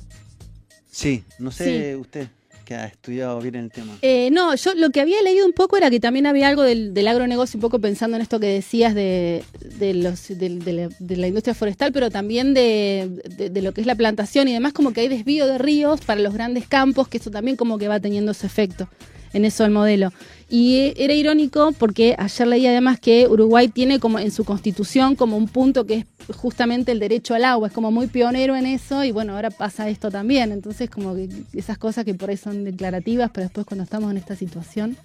Sí, 0.91 1.25
no 1.39 1.51
sé 1.51 1.97
usted 1.97 2.29
que 2.71 2.77
ha 2.77 2.87
estudiado 2.87 3.41
bien 3.41 3.57
el 3.57 3.69
tema. 3.73 3.99
Eh, 4.01 4.31
no, 4.31 4.55
yo 4.55 4.75
lo 4.77 4.91
que 4.91 5.01
había 5.01 5.21
leído 5.23 5.45
un 5.45 5.53
poco 5.53 5.77
era 5.77 5.91
que 5.91 5.99
también 5.99 6.25
había 6.27 6.47
algo 6.47 6.63
del, 6.63 6.95
del 6.95 7.09
agronegocio, 7.09 7.59
un 7.59 7.63
poco 7.63 7.81
pensando 7.81 8.17
en 8.17 8.23
esto 8.23 8.39
que 8.39 8.47
decías 8.47 8.95
de, 8.95 9.43
de 9.61 9.93
los, 9.93 10.29
de, 10.29 10.49
la, 10.73 10.89
de 11.01 11.17
la 11.17 11.27
industria 11.27 11.53
forestal, 11.55 11.91
pero 11.91 12.13
también 12.13 12.55
de 12.55 13.61
lo 13.61 13.73
que 13.73 13.81
es 13.81 13.89
la 13.89 13.97
plantación 13.97 14.47
y 14.47 14.53
demás, 14.53 14.73
como 14.73 14.93
que 14.93 15.01
hay 15.01 15.09
desvío 15.09 15.49
de 15.49 15.59
ríos 15.59 16.01
para 16.03 16.21
los 16.21 16.33
grandes 16.33 16.69
campos, 16.69 17.09
que 17.09 17.19
eso 17.19 17.33
también 17.33 17.57
como 17.57 17.77
que 17.77 17.89
va 17.89 17.99
teniendo 17.99 18.35
su 18.35 18.47
efecto 18.47 18.89
en 19.33 19.45
eso 19.45 19.65
el 19.65 19.71
modelo. 19.71 20.13
Y 20.49 20.77
eh, 20.77 20.95
era 20.97 21.15
irónico 21.15 21.73
porque 21.79 22.17
ayer 22.19 22.47
leí 22.49 22.67
además 22.67 22.99
que 22.99 23.29
Uruguay 23.29 23.69
tiene 23.69 24.01
como 24.01 24.19
en 24.19 24.31
su 24.33 24.45
constitución 24.45 25.15
como 25.17 25.37
un 25.37 25.47
punto 25.49 25.87
que 25.87 25.95
es 26.29 26.37
justamente 26.37 26.91
el 26.93 26.99
derecho 26.99 27.35
al 27.35 27.45
agua, 27.45 27.69
es 27.69 27.73
como 27.75 27.91
muy 27.91 28.07
pionero 28.09 28.57
en 28.57 28.67
eso 28.67 29.05
y 29.05 29.13
bueno, 29.13 29.35
ahora 29.37 29.51
pasa 29.51 29.89
esto 29.89 30.11
también, 30.11 30.51
entonces 30.53 30.91
como 30.91 31.15
que 31.15 31.29
esas 31.53 31.79
cosas 31.79 32.05
que 32.05 32.15
por 32.15 32.31
ahí 32.31 32.37
son 32.37 32.65
declarativas, 32.65 33.31
pero 33.33 33.45
después 33.47 33.67
cuando 33.67 33.85
estamos 33.85 34.11
en 34.11 34.17
esta 34.17 34.35
situación, 34.37 34.97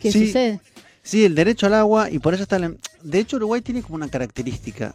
¿qué 0.00 0.10
Sí. 0.12 0.26
sucede? 0.26 0.60
Sí, 1.02 1.24
el 1.24 1.34
derecho 1.36 1.66
al 1.66 1.74
agua, 1.74 2.10
y 2.10 2.18
por 2.18 2.34
eso 2.34 2.42
está... 2.42 2.58
la- 2.58 2.74
De 3.02 3.18
hecho, 3.20 3.36
Uruguay 3.36 3.60
tiene 3.60 3.82
como 3.82 3.94
una 3.94 4.08
característica, 4.08 4.92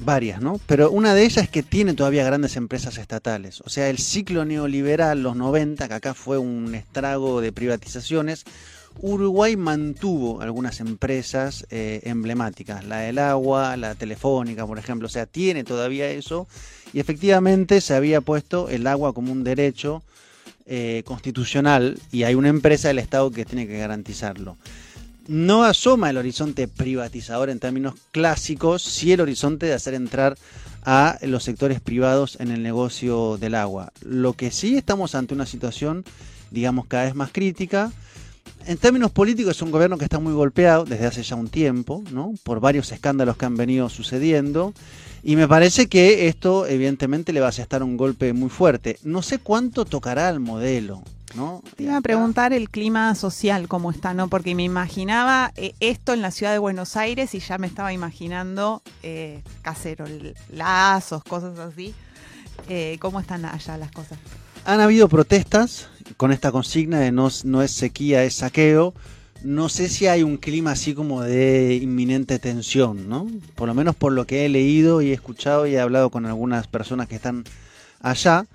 varias, 0.00 0.40
¿no? 0.40 0.60
Pero 0.66 0.90
una 0.90 1.14
de 1.14 1.24
ellas 1.24 1.44
es 1.44 1.50
que 1.50 1.62
tiene 1.62 1.94
todavía 1.94 2.24
grandes 2.24 2.56
empresas 2.56 2.98
estatales. 2.98 3.60
O 3.62 3.70
sea, 3.70 3.88
el 3.88 3.98
ciclo 3.98 4.44
neoliberal, 4.44 5.22
los 5.22 5.36
90, 5.36 5.88
que 5.88 5.94
acá 5.94 6.14
fue 6.14 6.38
un 6.38 6.74
estrago 6.74 7.40
de 7.40 7.52
privatizaciones, 7.52 8.44
Uruguay 9.00 9.56
mantuvo 9.56 10.40
algunas 10.40 10.80
empresas 10.80 11.66
eh, 11.70 12.00
emblemáticas, 12.04 12.84
la 12.84 12.98
del 12.98 13.18
agua, 13.18 13.76
la 13.76 13.94
telefónica, 13.94 14.66
por 14.66 14.78
ejemplo, 14.78 15.06
o 15.06 15.10
sea, 15.10 15.26
tiene 15.26 15.64
todavía 15.64 16.08
eso 16.10 16.46
y 16.92 17.00
efectivamente 17.00 17.80
se 17.80 17.94
había 17.94 18.20
puesto 18.20 18.68
el 18.68 18.86
agua 18.86 19.12
como 19.12 19.32
un 19.32 19.42
derecho 19.42 20.02
eh, 20.66 21.02
constitucional 21.04 21.98
y 22.12 22.22
hay 22.22 22.34
una 22.34 22.48
empresa 22.48 22.88
del 22.88 23.00
Estado 23.00 23.30
que 23.30 23.44
tiene 23.44 23.66
que 23.66 23.78
garantizarlo. 23.78 24.56
No 25.26 25.64
asoma 25.64 26.10
el 26.10 26.18
horizonte 26.18 26.68
privatizador 26.68 27.48
en 27.48 27.58
términos 27.58 27.94
clásicos, 28.10 28.82
sí 28.82 29.10
el 29.12 29.22
horizonte 29.22 29.64
de 29.64 29.72
hacer 29.72 29.94
entrar 29.94 30.36
a 30.84 31.18
los 31.22 31.44
sectores 31.44 31.80
privados 31.80 32.36
en 32.40 32.50
el 32.50 32.62
negocio 32.62 33.38
del 33.38 33.54
agua. 33.54 33.90
Lo 34.02 34.34
que 34.34 34.50
sí 34.50 34.76
estamos 34.76 35.14
ante 35.14 35.32
una 35.32 35.46
situación, 35.46 36.04
digamos, 36.50 36.86
cada 36.86 37.04
vez 37.04 37.14
más 37.14 37.30
crítica. 37.32 37.90
En 38.66 38.76
términos 38.76 39.12
políticos 39.12 39.56
es 39.56 39.62
un 39.62 39.70
gobierno 39.70 39.96
que 39.96 40.04
está 40.04 40.18
muy 40.18 40.34
golpeado 40.34 40.84
desde 40.84 41.06
hace 41.06 41.22
ya 41.22 41.36
un 41.36 41.48
tiempo, 41.48 42.04
¿no? 42.12 42.34
Por 42.42 42.60
varios 42.60 42.92
escándalos 42.92 43.38
que 43.38 43.46
han 43.46 43.56
venido 43.56 43.88
sucediendo. 43.88 44.74
Y 45.22 45.36
me 45.36 45.48
parece 45.48 45.86
que 45.86 46.28
esto 46.28 46.66
evidentemente 46.66 47.32
le 47.32 47.40
va 47.40 47.46
a 47.46 47.48
asestar 47.48 47.82
un 47.82 47.96
golpe 47.96 48.34
muy 48.34 48.50
fuerte. 48.50 48.98
No 49.04 49.22
sé 49.22 49.38
cuánto 49.38 49.86
tocará 49.86 50.28
al 50.28 50.38
modelo, 50.38 51.02
¿no? 51.34 51.62
Te 51.76 51.84
iba 51.84 51.96
a 51.96 52.00
preguntar 52.00 52.52
el 52.52 52.70
clima 52.70 53.14
social, 53.14 53.68
cómo 53.68 53.90
está, 53.90 54.14
¿no? 54.14 54.28
Porque 54.28 54.54
me 54.54 54.62
imaginaba 54.62 55.52
eh, 55.56 55.74
esto 55.80 56.12
en 56.12 56.22
la 56.22 56.30
ciudad 56.30 56.52
de 56.52 56.58
Buenos 56.58 56.96
Aires 56.96 57.34
y 57.34 57.40
ya 57.40 57.58
me 57.58 57.66
estaba 57.66 57.92
imaginando 57.92 58.82
eh, 59.02 59.42
cacerolazos, 59.62 61.24
cosas 61.24 61.58
así. 61.58 61.94
Eh, 62.68 62.96
¿Cómo 63.00 63.20
están 63.20 63.44
allá 63.44 63.76
las 63.76 63.90
cosas? 63.90 64.18
Han 64.64 64.80
habido 64.80 65.08
protestas 65.08 65.88
con 66.16 66.32
esta 66.32 66.52
consigna 66.52 67.00
de 67.00 67.12
no, 67.12 67.28
no 67.44 67.62
es 67.62 67.70
sequía, 67.70 68.24
es 68.24 68.34
saqueo. 68.34 68.94
No 69.42 69.68
sé 69.68 69.90
si 69.90 70.06
hay 70.06 70.22
un 70.22 70.38
clima 70.38 70.72
así 70.72 70.94
como 70.94 71.20
de 71.22 71.74
inminente 71.74 72.38
tensión, 72.38 73.08
¿no? 73.10 73.26
Por 73.56 73.68
lo 73.68 73.74
menos 73.74 73.94
por 73.94 74.12
lo 74.12 74.26
que 74.26 74.46
he 74.46 74.48
leído 74.48 75.02
y 75.02 75.10
he 75.10 75.12
escuchado 75.12 75.66
y 75.66 75.74
he 75.74 75.80
hablado 75.80 76.10
con 76.10 76.24
algunas 76.24 76.66
personas 76.66 77.08
que 77.08 77.16
están 77.16 77.44
allá. 78.00 78.46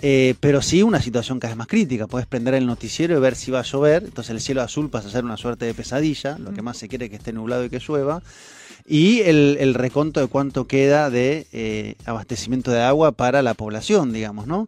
Eh, 0.00 0.36
pero 0.38 0.62
sí 0.62 0.82
una 0.82 1.02
situación 1.02 1.40
cada 1.40 1.52
vez 1.52 1.58
más 1.58 1.66
crítica. 1.66 2.06
Puedes 2.06 2.26
prender 2.26 2.54
el 2.54 2.66
noticiero 2.66 3.16
y 3.16 3.20
ver 3.20 3.34
si 3.34 3.50
va 3.50 3.60
a 3.60 3.64
llover. 3.64 4.04
Entonces 4.04 4.30
el 4.30 4.40
cielo 4.40 4.62
azul 4.62 4.90
pasa 4.90 5.08
a 5.08 5.10
ser 5.10 5.24
una 5.24 5.36
suerte 5.36 5.66
de 5.66 5.74
pesadilla. 5.74 6.38
Lo 6.38 6.52
que 6.52 6.62
más 6.62 6.76
se 6.76 6.88
quiere 6.88 7.06
es 7.06 7.10
que 7.10 7.16
esté 7.16 7.32
nublado 7.32 7.64
y 7.64 7.70
que 7.70 7.80
llueva. 7.80 8.22
Y 8.86 9.20
el, 9.22 9.58
el 9.60 9.74
reconto 9.74 10.20
de 10.20 10.28
cuánto 10.28 10.66
queda 10.66 11.10
de 11.10 11.46
eh, 11.52 11.96
abastecimiento 12.06 12.70
de 12.70 12.80
agua 12.80 13.12
para 13.12 13.42
la 13.42 13.54
población, 13.54 14.12
digamos, 14.12 14.46
¿no? 14.46 14.66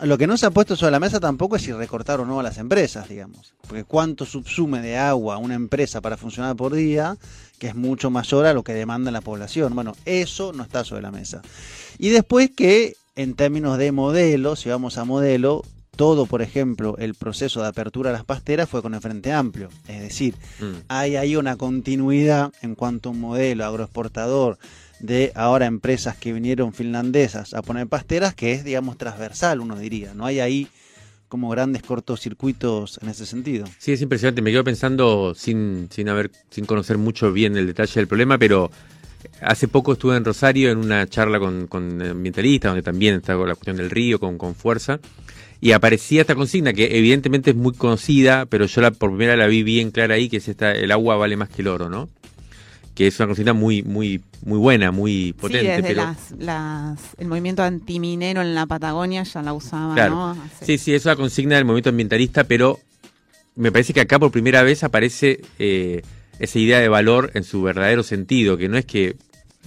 Lo 0.00 0.18
que 0.18 0.26
no 0.26 0.36
se 0.36 0.46
ha 0.46 0.50
puesto 0.50 0.74
sobre 0.74 0.90
la 0.90 0.98
mesa 0.98 1.20
tampoco 1.20 1.54
es 1.54 1.62
si 1.62 1.72
recortar 1.72 2.18
o 2.18 2.26
no 2.26 2.40
a 2.40 2.42
las 2.42 2.58
empresas, 2.58 3.08
digamos. 3.08 3.54
Porque 3.68 3.84
cuánto 3.84 4.24
subsume 4.24 4.80
de 4.80 4.96
agua 4.96 5.36
una 5.36 5.54
empresa 5.54 6.00
para 6.00 6.16
funcionar 6.16 6.56
por 6.56 6.74
día, 6.74 7.16
que 7.58 7.68
es 7.68 7.76
mucho 7.76 8.10
mayor 8.10 8.46
a 8.46 8.54
lo 8.54 8.64
que 8.64 8.72
demanda 8.72 9.12
la 9.12 9.20
población. 9.20 9.74
Bueno, 9.76 9.94
eso 10.06 10.52
no 10.52 10.64
está 10.64 10.82
sobre 10.82 11.02
la 11.02 11.12
mesa. 11.12 11.42
Y 11.98 12.08
después 12.08 12.50
que 12.50 12.96
en 13.16 13.34
términos 13.34 13.78
de 13.78 13.92
modelo, 13.92 14.56
si 14.56 14.68
vamos 14.68 14.98
a 14.98 15.04
modelo, 15.04 15.62
todo, 15.96 16.24
por 16.26 16.40
ejemplo, 16.40 16.96
el 16.98 17.14
proceso 17.14 17.60
de 17.60 17.68
apertura 17.68 18.10
a 18.10 18.12
las 18.14 18.24
pasteras 18.24 18.68
fue 18.68 18.80
con 18.80 18.94
el 18.94 19.00
Frente 19.00 19.32
Amplio. 19.32 19.68
Es 19.88 20.00
decir, 20.00 20.34
Mm. 20.60 20.72
hay 20.88 21.16
ahí 21.16 21.36
una 21.36 21.56
continuidad 21.56 22.52
en 22.62 22.74
cuanto 22.74 23.08
a 23.08 23.12
un 23.12 23.20
modelo 23.20 23.64
agroexportador 23.66 24.58
de 25.00 25.32
ahora 25.34 25.66
empresas 25.66 26.16
que 26.16 26.32
vinieron 26.32 26.72
finlandesas 26.72 27.52
a 27.54 27.60
poner 27.62 27.88
pasteras 27.88 28.34
que 28.34 28.52
es, 28.52 28.64
digamos, 28.64 28.96
transversal, 28.96 29.60
uno 29.60 29.76
diría. 29.78 30.14
No 30.14 30.24
hay 30.24 30.40
ahí 30.40 30.68
como 31.28 31.48
grandes 31.50 31.82
cortocircuitos 31.82 32.98
en 33.02 33.08
ese 33.08 33.26
sentido. 33.26 33.66
Sí, 33.78 33.92
es 33.92 34.00
impresionante. 34.02 34.42
Me 34.42 34.50
quedo 34.50 34.64
pensando 34.64 35.34
sin, 35.34 35.88
sin 35.90 36.08
haber, 36.08 36.30
sin 36.50 36.64
conocer 36.66 36.98
mucho 36.98 37.32
bien 37.32 37.56
el 37.56 37.66
detalle 37.66 37.92
del 37.94 38.06
problema, 38.06 38.38
pero 38.38 38.70
hace 39.40 39.68
poco 39.68 39.92
estuve 39.94 40.16
en 40.16 40.24
Rosario 40.24 40.70
en 40.70 40.78
una 40.78 41.06
charla 41.06 41.38
con, 41.38 41.66
con 41.66 42.00
ambientalistas, 42.02 42.70
donde 42.70 42.82
también 42.82 43.16
está 43.16 43.34
la 43.34 43.54
cuestión 43.54 43.76
del 43.76 43.90
río 43.90 44.18
con, 44.18 44.38
con 44.38 44.54
fuerza. 44.54 45.00
Y 45.60 45.72
aparecía 45.72 46.22
esta 46.22 46.34
consigna 46.34 46.72
que 46.72 46.98
evidentemente 46.98 47.50
es 47.50 47.56
muy 47.56 47.72
conocida, 47.72 48.46
pero 48.46 48.66
yo 48.66 48.80
la 48.80 48.90
por 48.90 49.10
primera 49.10 49.36
la 49.36 49.46
vi 49.46 49.62
bien 49.62 49.90
clara 49.92 50.14
ahí, 50.16 50.28
que 50.28 50.38
es 50.38 50.48
esta, 50.48 50.72
el 50.72 50.90
agua 50.90 51.16
vale 51.16 51.36
más 51.36 51.48
que 51.50 51.62
el 51.62 51.68
oro, 51.68 51.88
¿no? 51.88 52.08
Que 52.96 53.06
es 53.06 53.18
una 53.20 53.28
consigna 53.28 53.52
muy, 53.52 53.82
muy, 53.84 54.20
muy 54.44 54.58
buena, 54.58 54.90
muy 54.90 55.32
potente, 55.34 55.60
sí, 55.60 55.66
desde 55.82 55.82
pero. 55.82 56.02
las, 56.02 56.30
las, 56.38 56.98
el 57.16 57.28
movimiento 57.28 57.62
antiminero 57.62 58.42
en 58.42 58.54
la 58.56 58.66
Patagonia 58.66 59.22
ya 59.22 59.40
la 59.40 59.52
usaba, 59.52 59.94
Claro. 59.94 60.14
¿no? 60.14 60.30
Hace- 60.32 60.66
Sí, 60.66 60.78
sí, 60.78 60.94
es 60.94 61.04
una 61.04 61.14
consigna 61.16 61.54
del 61.56 61.64
movimiento 61.64 61.90
ambientalista, 61.90 62.42
pero 62.44 62.80
me 63.54 63.70
parece 63.70 63.92
que 63.94 64.00
acá 64.00 64.18
por 64.18 64.32
primera 64.32 64.62
vez 64.64 64.82
aparece 64.82 65.40
eh, 65.60 66.02
esa 66.42 66.58
idea 66.58 66.80
de 66.80 66.88
valor 66.88 67.30
en 67.34 67.44
su 67.44 67.62
verdadero 67.62 68.02
sentido, 68.02 68.56
que 68.56 68.68
no 68.68 68.76
es 68.76 68.84
que 68.84 69.16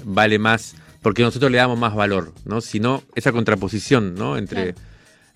vale 0.04 0.40
más 0.40 0.76
porque 1.02 1.22
nosotros 1.22 1.52
le 1.52 1.58
damos 1.58 1.78
más 1.78 1.94
valor, 1.96 2.34
¿no? 2.46 2.62
Sino 2.62 3.04
esa 3.14 3.32
contraposición, 3.32 4.16
¿no? 4.16 4.38
Entre, 4.38 4.74
Claro. 4.74 4.88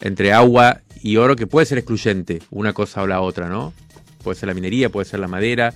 entre 0.01 0.33
agua 0.33 0.81
y 1.01 1.17
oro 1.17 1.35
que 1.35 1.47
puede 1.47 1.65
ser 1.65 1.77
excluyente, 1.77 2.41
una 2.49 2.73
cosa 2.73 3.03
o 3.03 3.07
la 3.07 3.21
otra, 3.21 3.47
¿no? 3.47 3.71
Puede 4.23 4.37
ser 4.37 4.47
la 4.47 4.53
minería, 4.55 4.89
puede 4.89 5.05
ser 5.05 5.19
la 5.19 5.27
madera, 5.27 5.73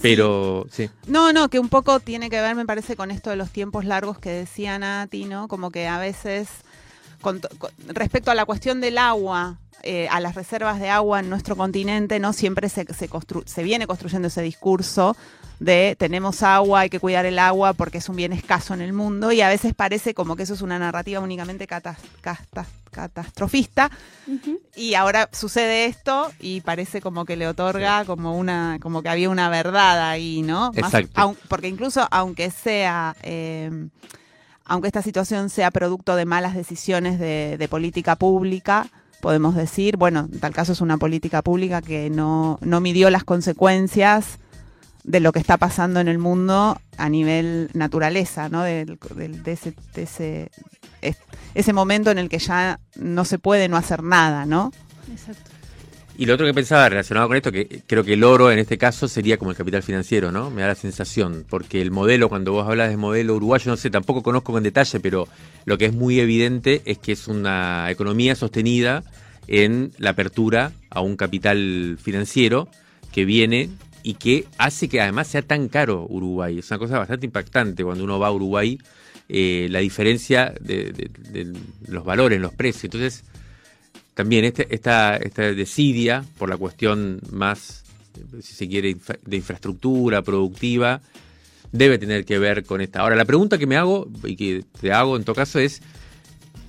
pero 0.00 0.66
sí. 0.70 0.90
No, 1.06 1.32
no, 1.32 1.48
que 1.48 1.58
un 1.58 1.68
poco 1.68 2.00
tiene 2.00 2.28
que 2.28 2.40
ver, 2.40 2.54
me 2.54 2.66
parece, 2.66 2.94
con 2.94 3.10
esto 3.10 3.30
de 3.30 3.36
los 3.36 3.50
tiempos 3.50 3.84
largos 3.84 4.18
que 4.18 4.30
decía 4.30 4.78
Nati, 4.78 5.24
¿no? 5.24 5.48
Como 5.48 5.70
que 5.70 5.86
a 5.88 5.98
veces, 5.98 6.48
con 7.22 7.40
to- 7.40 7.48
con- 7.58 7.70
respecto 7.88 8.30
a 8.30 8.34
la 8.34 8.44
cuestión 8.44 8.82
del 8.82 8.98
agua, 8.98 9.56
eh, 9.82 10.06
a 10.10 10.20
las 10.20 10.34
reservas 10.34 10.78
de 10.78 10.90
agua 10.90 11.20
en 11.20 11.30
nuestro 11.30 11.56
continente, 11.56 12.18
¿no? 12.20 12.32
Siempre 12.34 12.68
se, 12.68 12.84
se, 12.92 13.08
constru- 13.08 13.46
se 13.46 13.62
viene 13.62 13.86
construyendo 13.86 14.28
ese 14.28 14.42
discurso 14.42 15.16
de 15.58 15.96
tenemos 15.98 16.42
agua, 16.42 16.80
hay 16.80 16.90
que 16.90 16.98
cuidar 17.00 17.24
el 17.24 17.38
agua 17.38 17.72
porque 17.72 17.98
es 17.98 18.08
un 18.08 18.16
bien 18.16 18.32
escaso 18.32 18.74
en 18.74 18.80
el 18.80 18.92
mundo 18.92 19.30
y 19.32 19.40
a 19.42 19.48
veces 19.48 19.74
parece 19.74 20.12
como 20.12 20.34
que 20.36 20.42
eso 20.42 20.54
es 20.54 20.62
una 20.62 20.78
narrativa 20.78 21.20
únicamente 21.20 21.66
catas- 21.68 21.98
catastrofista 22.90 23.90
y 24.76 24.94
ahora 24.94 25.28
sucede 25.32 25.86
esto 25.86 26.30
y 26.40 26.60
parece 26.62 27.00
como 27.00 27.24
que 27.24 27.36
le 27.36 27.46
otorga 27.48 28.04
como 28.04 28.36
una 28.36 28.78
como 28.80 29.02
que 29.02 29.08
había 29.08 29.30
una 29.30 29.48
verdad 29.48 30.10
ahí 30.10 30.42
no 30.42 30.72
Más- 30.72 30.94
Exacto. 30.94 31.20
aun- 31.20 31.36
porque 31.48 31.68
incluso 31.68 32.06
aunque 32.10 32.50
sea 32.50 33.14
eh, 33.22 33.70
aunque 34.64 34.88
esta 34.88 35.02
situación 35.02 35.50
sea 35.50 35.70
producto 35.70 36.16
de 36.16 36.24
malas 36.24 36.54
decisiones 36.54 37.18
de, 37.18 37.56
de 37.58 37.68
política 37.68 38.16
pública 38.16 38.86
podemos 39.20 39.54
decir 39.54 39.96
bueno 39.96 40.28
en 40.32 40.40
tal 40.40 40.52
caso 40.52 40.72
es 40.72 40.80
una 40.80 40.98
política 40.98 41.42
pública 41.42 41.80
que 41.82 42.10
no 42.10 42.58
no 42.62 42.80
midió 42.80 43.08
las 43.10 43.24
consecuencias 43.24 44.38
de 45.04 45.20
lo 45.20 45.32
que 45.32 45.38
está 45.40 45.56
pasando 45.56 45.98
en 46.00 46.06
el 46.08 46.18
mundo 46.18 46.80
a 46.96 47.08
nivel 47.08 47.70
naturaleza, 47.74 48.48
¿no? 48.48 48.62
Del- 48.62 48.98
de, 49.16 49.52
ese, 49.52 49.74
de 49.94 50.02
ese, 50.04 50.50
es- 51.00 51.16
ese 51.54 51.72
momento 51.72 52.12
en 52.12 52.18
el 52.18 52.28
que 52.28 52.38
ya 52.38 52.78
no 52.94 53.24
se 53.24 53.40
puede 53.40 53.68
no 53.68 53.76
hacer 53.76 54.04
nada, 54.04 54.46
¿no? 54.46 54.70
Exacto. 55.10 55.50
Y 56.18 56.26
lo 56.26 56.34
otro 56.34 56.46
que 56.46 56.52
pensaba 56.52 56.88
relacionado 56.88 57.26
con 57.26 57.36
esto, 57.36 57.50
que 57.50 57.82
creo 57.86 58.04
que 58.04 58.12
el 58.12 58.22
oro 58.22 58.52
en 58.52 58.58
este 58.58 58.76
caso 58.76 59.08
sería 59.08 59.38
como 59.38 59.50
el 59.50 59.56
capital 59.56 59.82
financiero, 59.82 60.30
¿no? 60.30 60.50
Me 60.50 60.60
da 60.60 60.68
la 60.68 60.74
sensación, 60.74 61.44
porque 61.48 61.80
el 61.80 61.90
modelo, 61.90 62.28
cuando 62.28 62.52
vos 62.52 62.68
hablas 62.68 62.90
de 62.90 62.98
modelo 62.98 63.34
uruguayo, 63.34 63.70
no 63.70 63.76
sé, 63.76 63.90
tampoco 63.90 64.22
conozco 64.22 64.56
en 64.58 64.64
detalle, 64.64 65.00
pero 65.00 65.26
lo 65.64 65.78
que 65.78 65.86
es 65.86 65.94
muy 65.94 66.20
evidente 66.20 66.82
es 66.84 66.98
que 66.98 67.12
es 67.12 67.28
una 67.28 67.90
economía 67.90 68.34
sostenida 68.34 69.04
en 69.48 69.92
la 69.98 70.10
apertura 70.10 70.72
a 70.90 71.00
un 71.00 71.16
capital 71.16 71.98
financiero 72.00 72.68
que 73.10 73.24
viene 73.24 73.70
y 74.02 74.14
que 74.14 74.46
hace 74.58 74.88
que 74.88 75.00
además 75.00 75.28
sea 75.28 75.42
tan 75.42 75.68
caro 75.68 76.06
Uruguay. 76.08 76.58
Es 76.58 76.70
una 76.70 76.78
cosa 76.78 76.98
bastante 76.98 77.26
impactante 77.26 77.84
cuando 77.84 78.04
uno 78.04 78.18
va 78.18 78.28
a 78.28 78.32
Uruguay, 78.32 78.78
eh, 79.28 79.68
la 79.70 79.78
diferencia 79.78 80.52
de, 80.60 81.10
los 81.88 82.04
valores, 82.04 82.40
los 82.40 82.52
precios. 82.52 82.84
Entonces, 82.84 83.24
también 84.14 84.44
este, 84.44 84.74
esta, 84.74 85.16
esta 85.16 85.42
desidia 85.52 86.24
por 86.38 86.48
la 86.48 86.56
cuestión 86.56 87.20
más, 87.30 87.84
si 88.42 88.54
se 88.54 88.68
quiere, 88.68 88.96
de 89.24 89.36
infraestructura 89.36 90.22
productiva, 90.22 91.00
debe 91.72 91.98
tener 91.98 92.24
que 92.24 92.38
ver 92.38 92.64
con 92.64 92.80
esta. 92.80 93.00
Ahora, 93.00 93.16
la 93.16 93.24
pregunta 93.24 93.56
que 93.58 93.66
me 93.66 93.76
hago, 93.76 94.08
y 94.24 94.36
que 94.36 94.64
te 94.80 94.92
hago 94.92 95.16
en 95.16 95.24
todo 95.24 95.34
caso, 95.34 95.58
es 95.58 95.80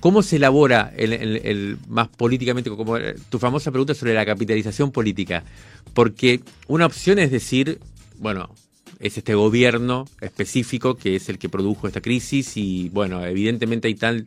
¿cómo 0.00 0.22
se 0.22 0.36
elabora 0.36 0.92
el, 0.96 1.12
el- 1.12 1.40
el 1.44 1.78
más 1.88 2.08
políticamente, 2.08 2.70
como 2.70 2.96
eh, 2.96 3.14
tu 3.28 3.38
famosa 3.38 3.70
pregunta 3.70 3.94
sobre 3.94 4.14
la 4.14 4.24
capitalización 4.24 4.90
política? 4.92 5.44
Porque 5.92 6.40
una 6.68 6.86
opción 6.86 7.18
es 7.18 7.30
decir, 7.30 7.78
bueno, 8.18 8.54
es 9.00 9.18
este 9.18 9.34
gobierno 9.34 10.06
específico 10.20 10.94
que 10.96 11.16
es 11.16 11.28
el 11.28 11.38
que 11.38 11.48
produjo 11.50 11.86
esta 11.86 12.00
crisis 12.00 12.56
y, 12.56 12.88
bueno, 12.90 13.24
evidentemente 13.24 13.88
hay 13.88 13.94
tal, 13.94 14.24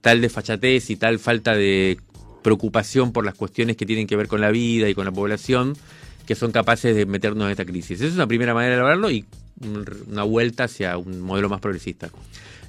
tal 0.00 0.20
desfachatez 0.20 0.90
y 0.90 0.96
tal 0.96 1.18
falta 1.18 1.54
de 1.56 1.98
preocupación 2.42 3.12
por 3.12 3.24
las 3.24 3.34
cuestiones 3.34 3.76
que 3.76 3.86
tienen 3.86 4.06
que 4.06 4.16
ver 4.16 4.28
con 4.28 4.40
la 4.40 4.50
vida 4.50 4.88
y 4.88 4.94
con 4.94 5.04
la 5.04 5.12
población 5.12 5.76
que 6.26 6.34
son 6.34 6.52
capaces 6.52 6.94
de 6.94 7.06
meternos 7.06 7.46
en 7.46 7.50
esta 7.52 7.64
crisis. 7.64 8.00
Esa 8.00 8.06
es 8.08 8.14
una 8.14 8.26
primera 8.26 8.54
manera 8.54 8.70
de 8.70 8.76
elaborarlo 8.76 9.10
y 9.10 9.24
un- 9.60 9.84
una 10.08 10.22
vuelta 10.22 10.64
hacia 10.64 10.96
un 10.98 11.20
modelo 11.20 11.48
más 11.48 11.60
progresista. 11.60 12.10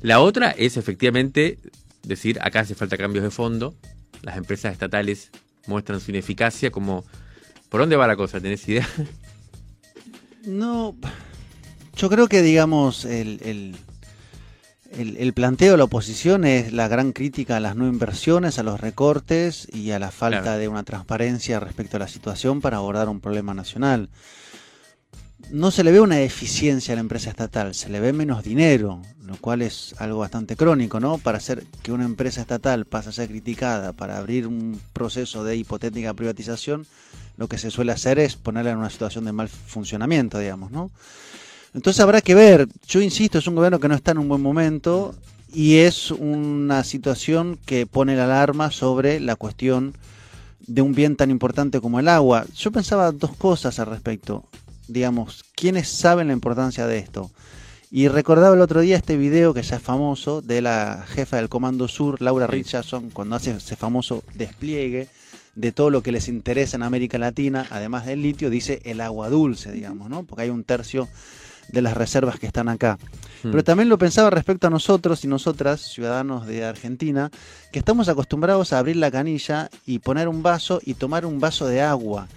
La 0.02 0.20
otra 0.20 0.52
es 0.52 0.78
efectivamente 0.78 1.60
decir, 2.04 2.40
acá 2.42 2.62
hace 2.62 2.76
falta 2.76 2.98
cambios 2.98 3.24
de 3.24 3.32
fondo, 3.32 3.76
las 4.22 4.38
empresas 4.38 4.74
estatales 4.74 5.30
muestran 5.68 6.00
su 6.02 6.12
ineficacia, 6.12 6.72
como, 6.72 7.06
¿por 7.70 7.80
dónde 7.82 7.96
va 7.96 8.08
la 8.08 8.16
cosa? 8.16 8.42
¿Tenés 8.42 8.68
idea? 8.68 8.88
No, 10.46 10.96
yo 11.96 12.10
creo 12.10 12.28
que 12.28 12.42
digamos 12.42 13.06
el, 13.06 13.76
el- 14.98 15.18
el 15.18 15.34
planteo 15.34 15.72
de 15.74 15.78
la 15.78 15.84
oposición 15.86 16.46
es 16.46 16.72
la 16.74 16.88
gran 16.88 17.12
crítica 17.14 17.58
a 17.58 17.60
las 17.60 17.76
no 17.76 17.88
inversiones, 17.88 18.60
a 18.60 18.64
los 18.64 18.80
recortes 18.80 19.68
y 19.74 19.92
a 19.92 20.00
la 20.00 20.12
falta 20.12 20.42
Claro. 20.42 20.58
de 20.60 20.68
una 20.68 20.84
transparencia 20.84 21.60
respecto 21.60 21.98
a 21.98 22.00
la 22.02 22.08
situación 22.08 22.62
para 22.62 22.78
abordar 22.78 23.10
un 23.10 23.20
problema 23.20 23.54
nacional. 23.54 24.10
No 25.52 25.72
se 25.72 25.84
le 25.84 25.92
ve 25.92 26.00
una 26.00 26.16
deficiencia 26.16 26.94
a 26.94 26.96
la 26.96 27.02
empresa 27.02 27.30
estatal, 27.30 27.76
se 27.76 27.90
le 27.90 28.00
ve 28.00 28.14
menos 28.14 28.44
dinero, 28.44 29.02
lo 29.26 29.36
cual 29.38 29.62
es 29.62 29.94
algo 30.00 30.20
bastante 30.20 30.56
crónico, 30.56 31.00
¿no? 31.00 31.18
Para 31.18 31.38
hacer 31.38 31.66
que 31.82 31.92
una 31.92 32.06
empresa 32.06 32.42
estatal 32.42 32.86
pase 32.86 33.10
a 33.10 33.12
ser 33.12 33.30
criticada 33.30 33.92
para 33.92 34.18
abrir 34.18 34.48
un 34.48 34.80
proceso 34.94 35.44
de 35.44 35.58
hipotética 35.58 36.14
privatización, 36.14 36.86
lo 37.36 37.48
que 37.50 37.58
se 37.58 37.72
suele 37.72 37.92
hacer 37.92 38.20
es 38.20 38.36
ponerla 38.36 38.72
en 38.72 38.78
una 38.78 38.90
situación 38.90 39.26
de 39.26 39.34
mal 39.34 39.50
funcionamiento, 39.50 40.40
digamos, 40.40 40.72
¿no? 40.72 40.92
Entonces 41.74 42.02
habrá 42.02 42.22
que 42.22 42.36
ver, 42.36 42.68
yo 42.88 43.02
insisto, 43.02 43.40
es 43.40 43.48
un 43.48 43.56
gobierno 43.56 43.80
que 43.80 43.88
no 43.88 43.96
está 43.96 44.12
en 44.12 44.20
un 44.20 44.28
buen 44.28 44.42
momento 44.42 45.16
y 45.52 45.78
es 45.78 46.12
una 46.12 46.84
situación 46.84 47.58
que 47.66 47.86
pone 47.88 48.16
la 48.16 48.26
alarma 48.26 48.70
sobre 48.72 49.20
la 49.20 49.36
cuestión 49.36 49.96
de 50.68 50.82
un 50.82 50.94
bien 50.94 51.16
tan 51.16 51.32
importante 51.32 51.82
como 51.82 52.00
el 52.00 52.08
agua. 52.08 52.46
Yo 52.56 52.72
pensaba 52.72 53.12
dos 53.12 53.36
cosas 53.36 53.80
al 53.80 53.88
respecto, 53.88 54.44
digamos, 54.88 55.44
¿quiénes 55.56 55.90
saben 55.90 56.28
la 56.28 56.34
importancia 56.34 56.86
de 56.86 57.00
esto? 57.00 57.32
Y 57.90 58.08
recordaba 58.08 58.56
el 58.56 58.62
otro 58.62 58.82
día 58.82 58.98
este 58.98 59.18
video 59.18 59.54
que 59.54 59.62
ya 59.62 59.76
es 59.76 59.82
famoso 59.82 60.42
de 60.42 60.62
la 60.62 61.06
jefa 61.08 61.38
del 61.38 61.50
Comando 61.50 61.88
Sur, 61.88 62.22
Laura. 62.22 62.48
Richardson, 62.48 63.10
cuando 63.12 63.36
hace 63.36 63.52
ese 63.52 63.76
famoso 63.76 64.24
despliegue 64.34 65.10
de 65.56 65.72
todo 65.72 65.92
lo 65.92 66.02
que 66.02 66.12
les 66.12 66.28
interesa 66.28 66.78
en 66.78 66.84
América 66.84 67.20
Latina, 67.20 67.68
además 67.70 68.08
del 68.08 68.24
litio, 68.24 68.50
dice 68.50 68.82
el 68.86 69.02
agua 69.02 69.30
dulce, 69.30 69.72
digamos, 69.72 70.10
¿no? 70.10 70.24
Porque 70.24 70.44
hay 70.44 70.50
un 70.50 70.64
tercio 70.64 71.08
de 71.70 71.82
las 71.82 71.96
reservas 71.96 72.40
que 72.40 72.48
están 72.48 72.70
acá. 72.70 72.98
Pero 73.42 73.60
Mm. 73.60 73.64
también 73.64 73.90
lo 73.90 73.98
pensaba 73.98 74.30
respecto 74.30 74.68
a 74.68 74.70
nosotros 74.70 75.24
y 75.24 75.28
nosotras, 75.28 75.82
ciudadanos 75.82 76.46
de 76.48 76.64
Argentina, 76.66 77.30
que 77.72 77.80
estamos 77.80 78.08
acostumbrados 78.10 78.72
a 78.74 78.80
abrir 78.80 78.96
la 78.96 79.12
canilla 79.12 79.70
y 79.86 80.00
poner 80.00 80.28
un 80.28 80.44
vaso 80.44 80.80
y 80.86 80.94
tomar 80.94 81.26
un 81.26 81.40
vaso 81.40 81.66
de 81.68 81.82
agua. 81.82 82.28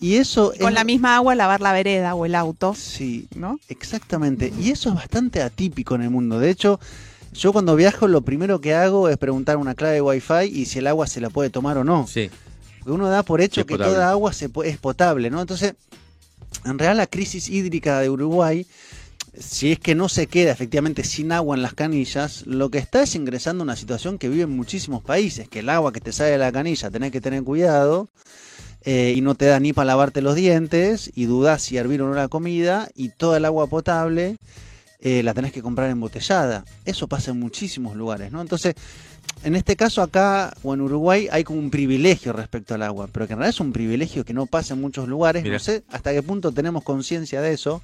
Y 0.00 0.16
eso 0.16 0.52
Con 0.58 0.68
es- 0.70 0.74
la 0.74 0.82
misma 0.82 1.14
agua 1.14 1.34
lavar 1.36 1.60
la 1.60 1.72
vereda 1.72 2.14
o 2.16 2.26
el 2.26 2.34
auto, 2.34 2.74
Sí, 2.74 3.28
¿no? 3.36 3.60
Exactamente, 3.68 4.52
y 4.58 4.70
eso 4.70 4.88
es 4.88 4.94
bastante 4.96 5.42
atípico 5.42 5.94
en 5.94 6.02
el 6.02 6.10
mundo. 6.10 6.40
De 6.40 6.50
hecho, 6.50 6.80
yo 7.32 7.52
cuando 7.52 7.76
viajo 7.76 8.08
lo 8.08 8.22
primero 8.22 8.60
que 8.60 8.74
hago 8.74 9.08
es 9.08 9.16
preguntar 9.16 9.58
una 9.58 9.74
clave 9.76 9.94
de 9.94 10.00
Wi-Fi 10.02 10.44
y 10.52 10.64
si 10.66 10.80
el 10.80 10.88
agua 10.88 11.06
se 11.06 11.20
la 11.20 11.30
puede 11.30 11.50
tomar 11.50 11.78
o 11.78 11.84
no. 11.84 12.06
Sí, 12.08 12.30
Porque 12.80 12.90
uno 12.92 13.08
da 13.08 13.22
por 13.22 13.40
hecho 13.40 13.60
Sí, 13.60 13.64
que 13.64 13.74
potable. 13.74 13.94
toda 13.94 14.10
agua 14.10 14.32
se 14.32 14.50
es 14.64 14.76
potable, 14.78 15.30
¿no? 15.30 15.40
Entonces, 15.40 15.74
en 16.64 16.78
realidad 16.78 16.96
la 16.96 17.06
crisis 17.06 17.48
hídrica 17.48 18.00
de 18.00 18.10
Uruguay 18.10 18.66
si 19.38 19.72
es 19.72 19.78
que 19.78 19.94
no 19.94 20.08
se 20.08 20.26
queda 20.26 20.52
efectivamente 20.52 21.04
sin 21.04 21.32
agua 21.32 21.56
en 21.56 21.62
las 21.62 21.74
canillas, 21.74 22.46
lo 22.46 22.70
que 22.70 22.78
está 22.78 23.02
es 23.02 23.14
ingresando 23.14 23.62
a 23.62 23.64
una 23.64 23.76
situación 23.76 24.18
que 24.18 24.28
vive 24.28 24.42
en 24.42 24.54
muchísimos 24.54 25.02
países, 25.02 25.48
que 25.48 25.60
el 25.60 25.70
agua 25.70 25.92
que 25.92 26.00
te 26.00 26.12
sale 26.12 26.32
de 26.32 26.38
la 26.38 26.52
canilla 26.52 26.90
tenés 26.90 27.12
que 27.12 27.20
tener 27.20 27.42
cuidado 27.42 28.08
eh, 28.84 29.14
y 29.16 29.20
no 29.22 29.34
te 29.34 29.46
da 29.46 29.58
ni 29.58 29.72
para 29.72 29.86
lavarte 29.86 30.20
los 30.20 30.34
dientes 30.34 31.10
y 31.14 31.24
dudás 31.24 31.62
si 31.62 31.76
hervir 31.76 32.02
o 32.02 32.08
no 32.08 32.14
la 32.14 32.28
comida 32.28 32.88
y 32.94 33.08
toda 33.08 33.38
el 33.38 33.44
agua 33.46 33.68
potable 33.68 34.36
eh, 35.00 35.22
la 35.22 35.34
tenés 35.34 35.52
que 35.52 35.62
comprar 35.62 35.88
embotellada. 35.90 36.64
Eso 36.84 37.08
pasa 37.08 37.30
en 37.30 37.40
muchísimos 37.40 37.96
lugares, 37.96 38.30
¿no? 38.32 38.40
Entonces, 38.40 38.74
en 39.44 39.56
este 39.56 39.76
caso 39.76 40.02
acá 40.02 40.54
o 40.62 40.74
en 40.74 40.80
Uruguay 40.80 41.28
hay 41.30 41.44
como 41.44 41.58
un 41.58 41.70
privilegio 41.70 42.32
respecto 42.32 42.74
al 42.74 42.82
agua, 42.82 43.08
pero 43.10 43.26
que 43.26 43.32
en 43.32 43.40
realidad 43.40 43.54
es 43.54 43.60
un 43.60 43.72
privilegio 43.72 44.24
que 44.24 44.34
no 44.34 44.46
pasa 44.46 44.74
en 44.74 44.80
muchos 44.80 45.08
lugares. 45.08 45.44
No 45.44 45.58
sé 45.58 45.82
hasta 45.90 46.12
qué 46.12 46.22
punto 46.22 46.52
tenemos 46.52 46.84
conciencia 46.84 47.40
de 47.40 47.52
eso. 47.52 47.82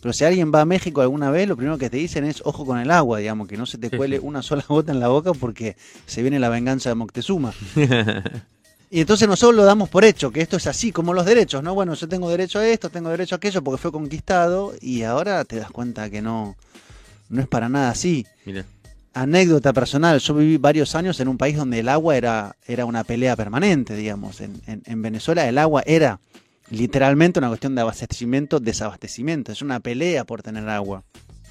Pero 0.00 0.12
si 0.12 0.24
alguien 0.24 0.52
va 0.54 0.60
a 0.60 0.64
México 0.66 1.00
alguna 1.00 1.30
vez, 1.30 1.48
lo 1.48 1.56
primero 1.56 1.78
que 1.78 1.90
te 1.90 1.96
dicen 1.96 2.24
es 2.24 2.42
ojo 2.44 2.66
con 2.66 2.78
el 2.78 2.90
agua, 2.90 3.18
digamos, 3.18 3.48
que 3.48 3.56
no 3.56 3.66
se 3.66 3.78
te 3.78 3.90
cuele 3.90 4.18
una 4.18 4.42
sola 4.42 4.64
gota 4.68 4.92
en 4.92 5.00
la 5.00 5.08
boca 5.08 5.32
porque 5.32 5.76
se 6.06 6.22
viene 6.22 6.38
la 6.38 6.48
venganza 6.48 6.90
de 6.90 6.94
Moctezuma. 6.94 7.52
Y 8.88 9.00
entonces 9.00 9.26
nosotros 9.26 9.56
lo 9.56 9.64
damos 9.64 9.88
por 9.88 10.04
hecho, 10.04 10.30
que 10.30 10.40
esto 10.40 10.56
es 10.56 10.66
así, 10.68 10.92
como 10.92 11.12
los 11.12 11.26
derechos, 11.26 11.62
¿no? 11.62 11.74
Bueno, 11.74 11.94
yo 11.94 12.08
tengo 12.08 12.30
derecho 12.30 12.60
a 12.60 12.68
esto, 12.68 12.88
tengo 12.88 13.10
derecho 13.10 13.34
a 13.34 13.38
aquello 13.38 13.62
porque 13.62 13.82
fue 13.82 13.90
conquistado 13.90 14.74
y 14.80 15.02
ahora 15.02 15.44
te 15.44 15.56
das 15.56 15.72
cuenta 15.72 16.08
que 16.08 16.22
no, 16.22 16.56
no 17.28 17.40
es 17.40 17.48
para 17.48 17.68
nada 17.68 17.90
así. 17.90 18.26
Anécdota 19.16 19.72
personal, 19.72 20.18
yo 20.18 20.34
viví 20.34 20.58
varios 20.58 20.94
años 20.94 21.18
en 21.20 21.28
un 21.28 21.38
país 21.38 21.56
donde 21.56 21.78
el 21.80 21.88
agua 21.88 22.16
era, 22.16 22.56
era 22.66 22.84
una 22.84 23.02
pelea 23.02 23.34
permanente, 23.34 23.96
digamos. 23.96 24.40
En, 24.40 24.60
en 24.66 25.02
Venezuela 25.02 25.48
el 25.48 25.56
agua 25.56 25.82
era 25.86 26.20
literalmente 26.70 27.38
una 27.38 27.48
cuestión 27.48 27.74
de 27.74 27.80
abastecimiento, 27.80 28.60
desabastecimiento. 28.60 29.52
Es 29.52 29.62
una 29.62 29.80
pelea 29.80 30.24
por 30.24 30.42
tener 30.42 30.68
agua. 30.68 31.02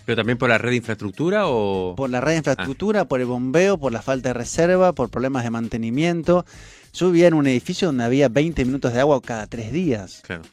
¿Pero 0.06 0.17
también 0.17 0.38
por 0.38 0.49
la 0.49 0.60
red 0.60 0.69
de 0.69 0.75
infraestructura 0.78 1.47
o...? 1.47 1.95
Por 1.97 2.12
la 2.12 2.21
red 2.21 2.34
de 2.34 2.38
infraestructura, 2.38 3.06
por 3.06 3.19
el 3.19 3.25
bombeo, 3.25 3.80
por 3.80 3.91
la 3.91 4.04
falta 4.04 4.30
de 4.30 4.34
reserva, 4.34 4.93
por 4.93 5.10
problemas 5.10 5.43
de 5.43 5.49
mantenimiento. 5.49 6.45
Yo 6.93 7.08
vivía 7.08 7.28
en 7.28 7.34
un 7.34 7.47
edificio 7.47 7.88
donde 7.88 8.04
había 8.04 8.30
20 8.30 8.63
minutos 8.65 8.93
de 8.93 8.99
agua 8.99 9.19
cada 9.21 9.47
tres 9.47 9.71
días. 9.71 10.21
Claro. 10.23 10.43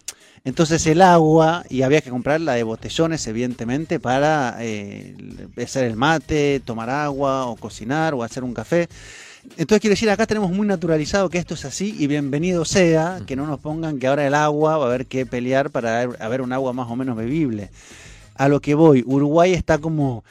Entonces 0.44 0.84
el 0.86 1.02
agua, 1.02 1.64
y 1.68 1.82
había 1.82 2.00
que 2.00 2.10
comprarla 2.10 2.54
de 2.54 2.64
botellones, 2.64 3.26
evidentemente, 3.28 4.00
para 4.00 4.56
eh, 4.58 5.14
hacer 5.62 5.84
el 5.84 5.96
mate, 5.96 6.60
tomar 6.64 6.90
agua, 6.90 7.46
o 7.46 7.54
cocinar, 7.54 8.12
o 8.14 8.24
hacer 8.24 8.42
un 8.42 8.52
café. 8.52 8.88
Entonces 9.56 9.80
quiero 9.80 9.92
decir, 9.92 10.10
acá 10.10 10.26
tenemos 10.26 10.50
muy 10.50 10.66
naturalizado 10.66 11.28
que 11.28 11.38
esto 11.38 11.54
es 11.54 11.64
así 11.64 11.94
y 11.98 12.06
bienvenido 12.06 12.64
sea 12.64 13.20
que 13.26 13.36
no 13.36 13.46
nos 13.46 13.60
pongan 13.60 13.98
que 13.98 14.06
ahora 14.06 14.26
el 14.26 14.34
agua 14.34 14.78
va 14.78 14.84
a 14.84 14.88
haber 14.88 15.06
que 15.06 15.26
pelear 15.26 15.70
para 15.70 16.02
haber 16.02 16.42
un 16.42 16.52
agua 16.52 16.72
más 16.72 16.88
o 16.90 16.96
menos 16.96 17.16
bebible. 17.16 17.70
A 18.34 18.48
lo 18.48 18.60
que 18.60 18.74
voy, 18.74 19.04
Uruguay 19.06 19.52
está 19.52 19.78
como 19.78 20.24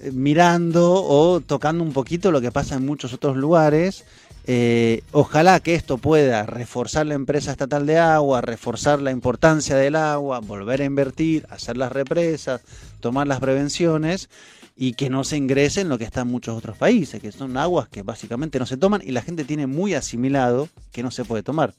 eh, 0.00 0.10
mirando 0.12 0.92
o 0.92 1.40
tocando 1.40 1.84
un 1.84 1.92
poquito 1.92 2.32
lo 2.32 2.40
que 2.40 2.50
pasa 2.50 2.76
en 2.76 2.86
muchos 2.86 3.12
otros 3.12 3.36
lugares. 3.36 4.04
Eh, 4.46 5.02
ojalá 5.12 5.60
que 5.60 5.74
esto 5.74 5.98
pueda 5.98 6.44
reforzar 6.46 7.06
la 7.06 7.14
empresa 7.14 7.52
estatal 7.52 7.86
de 7.86 7.98
agua, 7.98 8.40
reforzar 8.40 9.00
la 9.00 9.12
importancia 9.12 9.76
del 9.76 9.94
agua, 9.94 10.40
volver 10.40 10.82
a 10.82 10.84
invertir, 10.84 11.46
hacer 11.48 11.76
las 11.76 11.92
represas, 11.92 12.60
tomar 13.00 13.28
las 13.28 13.38
prevenciones 13.38 14.28
y 14.76 14.94
que 14.94 15.10
no 15.10 15.22
se 15.22 15.36
ingrese 15.36 15.82
en 15.82 15.88
lo 15.88 15.98
que 15.98 16.04
está 16.04 16.22
en 16.22 16.28
muchos 16.28 16.56
otros 16.56 16.76
países, 16.76 17.20
que 17.20 17.30
son 17.30 17.56
aguas 17.56 17.88
que 17.88 18.02
básicamente 18.02 18.58
no 18.58 18.66
se 18.66 18.76
toman 18.76 19.02
y 19.04 19.12
la 19.12 19.22
gente 19.22 19.44
tiene 19.44 19.66
muy 19.66 19.94
asimilado 19.94 20.68
que 20.90 21.02
no 21.02 21.10
se 21.10 21.24
puede 21.24 21.42
tomar. 21.44 21.74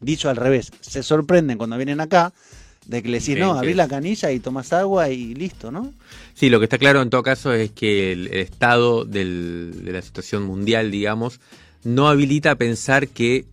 Dicho 0.00 0.28
al 0.28 0.36
revés, 0.36 0.70
se 0.80 1.02
sorprenden 1.02 1.56
cuando 1.56 1.76
vienen 1.76 2.00
acá 2.00 2.32
de 2.86 3.02
que 3.02 3.08
le 3.08 3.20
decís, 3.20 3.38
no, 3.38 3.52
abrí 3.52 3.74
la 3.74 3.86
canilla 3.86 4.32
y 4.32 4.40
tomas 4.40 4.72
agua 4.72 5.08
y 5.08 5.34
listo, 5.34 5.70
¿no? 5.70 5.94
Sí, 6.34 6.50
lo 6.50 6.58
que 6.58 6.64
está 6.64 6.78
claro 6.78 7.00
en 7.00 7.10
todo 7.10 7.22
caso 7.22 7.52
es 7.52 7.70
que 7.70 8.12
el, 8.12 8.26
estado 8.28 9.04
de 9.04 9.24
la 9.84 10.02
situación 10.02 10.42
mundial, 10.42 10.90
digamos, 10.90 11.40
no 11.84 12.08
habilita 12.08 12.52
a 12.52 12.54
pensar 12.56 13.08
que 13.08 13.44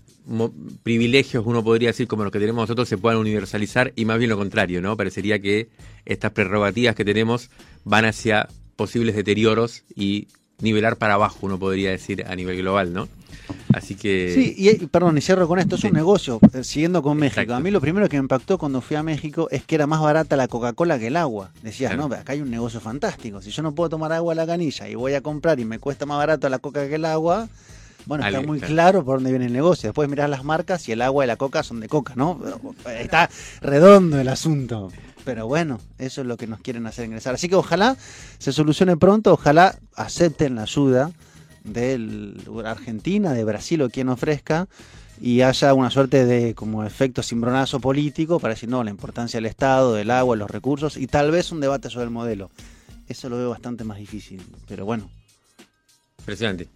privilegios, 0.83 1.43
uno 1.45 1.63
podría 1.63 1.89
decir, 1.89 2.07
como 2.07 2.23
los 2.23 2.31
que 2.31 2.39
tenemos 2.39 2.61
nosotros, 2.61 2.87
se 2.87 2.97
puedan 2.97 3.19
universalizar 3.19 3.93
y 3.95 4.05
más 4.05 4.19
bien 4.19 4.29
lo 4.29 4.37
contrario, 4.37 4.81
¿no? 4.81 4.95
Parecería 4.95 5.39
que 5.39 5.69
estas 6.05 6.31
prerrogativas 6.31 6.95
que 6.95 7.03
tenemos 7.03 7.49
van 7.83 8.05
hacia 8.05 8.47
posibles 8.75 9.15
deterioros 9.15 9.83
y 9.95 10.27
nivelar 10.61 10.97
para 10.97 11.15
abajo, 11.15 11.39
uno 11.41 11.57
podría 11.57 11.91
decir, 11.91 12.25
a 12.27 12.35
nivel 12.35 12.57
global, 12.57 12.93
¿no? 12.93 13.07
Así 13.73 13.95
que... 13.95 14.31
Sí, 14.33 14.55
y 14.57 14.85
perdón, 14.87 15.17
y 15.17 15.21
cierro 15.21 15.47
con 15.47 15.57
esto, 15.57 15.75
es 15.75 15.83
un 15.83 15.93
negocio, 15.93 16.39
eh, 16.53 16.63
siguiendo 16.63 17.01
con 17.01 17.17
México. 17.17 17.53
A 17.53 17.59
mí 17.59 17.71
lo 17.71 17.81
primero 17.81 18.09
que 18.09 18.17
me 18.17 18.23
impactó 18.23 18.57
cuando 18.57 18.81
fui 18.81 18.97
a 18.97 19.03
México 19.03 19.47
es 19.51 19.63
que 19.63 19.75
era 19.75 19.87
más 19.87 20.01
barata 20.01 20.35
la 20.35 20.47
Coca-Cola 20.47 20.99
que 20.99 21.07
el 21.07 21.15
agua. 21.15 21.51
Decías, 21.63 21.95
no, 21.95 22.05
acá 22.05 22.33
hay 22.33 22.41
un 22.41 22.51
negocio 22.51 22.79
fantástico. 22.79 23.41
Si 23.41 23.51
yo 23.51 23.63
no 23.63 23.73
puedo 23.73 23.89
tomar 23.89 24.11
agua 24.11 24.33
a 24.33 24.35
la 24.35 24.45
canilla 24.45 24.87
y 24.89 24.95
voy 24.95 25.13
a 25.13 25.21
comprar 25.21 25.59
y 25.59 25.65
me 25.65 25.79
cuesta 25.79 26.05
más 26.05 26.17
barato 26.17 26.49
la 26.49 26.59
Coca 26.59 26.87
que 26.87 26.95
el 26.95 27.05
agua, 27.05 27.47
bueno, 28.09 28.25
está 28.25 28.41
muy 28.41 28.59
claro. 28.59 29.05
por 29.05 29.17
dónde 29.17 29.29
viene 29.29 29.45
el 29.45 29.53
negocio. 29.53 29.89
Después 29.89 30.09
mirás 30.09 30.27
las 30.31 30.43
marcas 30.43 30.89
y 30.89 30.91
el 30.93 31.03
agua 31.03 31.25
y 31.25 31.27
la 31.27 31.35
coca 31.35 31.61
son 31.61 31.79
de 31.79 31.87
coca, 31.87 32.15
¿no? 32.15 32.41
Está 32.87 33.29
redondo 33.61 34.19
el 34.19 34.27
asunto. 34.29 34.91
Pero 35.25 35.45
bueno, 35.45 35.79
eso 35.99 36.21
es 36.21 36.27
lo 36.27 36.35
que 36.35 36.47
nos 36.47 36.59
quieren 36.59 36.87
hacer 36.87 37.05
ingresar. 37.05 37.35
Así 37.35 37.47
que 37.47 37.55
ojalá 37.55 37.97
se 38.39 38.51
solucione 38.51 38.97
pronto, 38.97 39.33
ojalá 39.33 39.77
acepten 39.95 40.55
la 40.55 40.63
ayuda 40.63 41.11
de 41.63 42.33
Argentina, 42.65 43.33
de 43.33 43.43
Brasil 43.43 43.83
o 43.83 43.91
quien 43.91 44.09
ofrezca 44.09 44.67
y 45.21 45.41
haya 45.41 45.75
una 45.75 45.91
suerte 45.91 46.25
de 46.25 46.55
como 46.55 46.83
efecto 46.83 47.21
cimbronazo 47.21 47.79
político 47.79 48.39
para 48.39 48.55
decir 48.55 48.69
no, 48.69 48.83
la 48.83 48.89
importancia 48.89 49.37
del 49.37 49.45
Estado, 49.45 49.93
del 49.93 50.09
agua, 50.09 50.35
los 50.35 50.49
recursos 50.49 50.97
y 50.97 51.05
tal 51.05 51.29
vez 51.29 51.51
un 51.51 51.59
debate 51.59 51.91
sobre 51.91 52.05
el 52.05 52.11
modelo. 52.11 52.49
Eso 53.07 53.29
lo 53.29 53.37
veo 53.37 53.51
bastante 53.51 53.83
más 53.83 53.99
difícil, 53.99 54.41
pero 54.67 54.83
bueno, 54.83 55.11
Impresionante. 56.29 56.67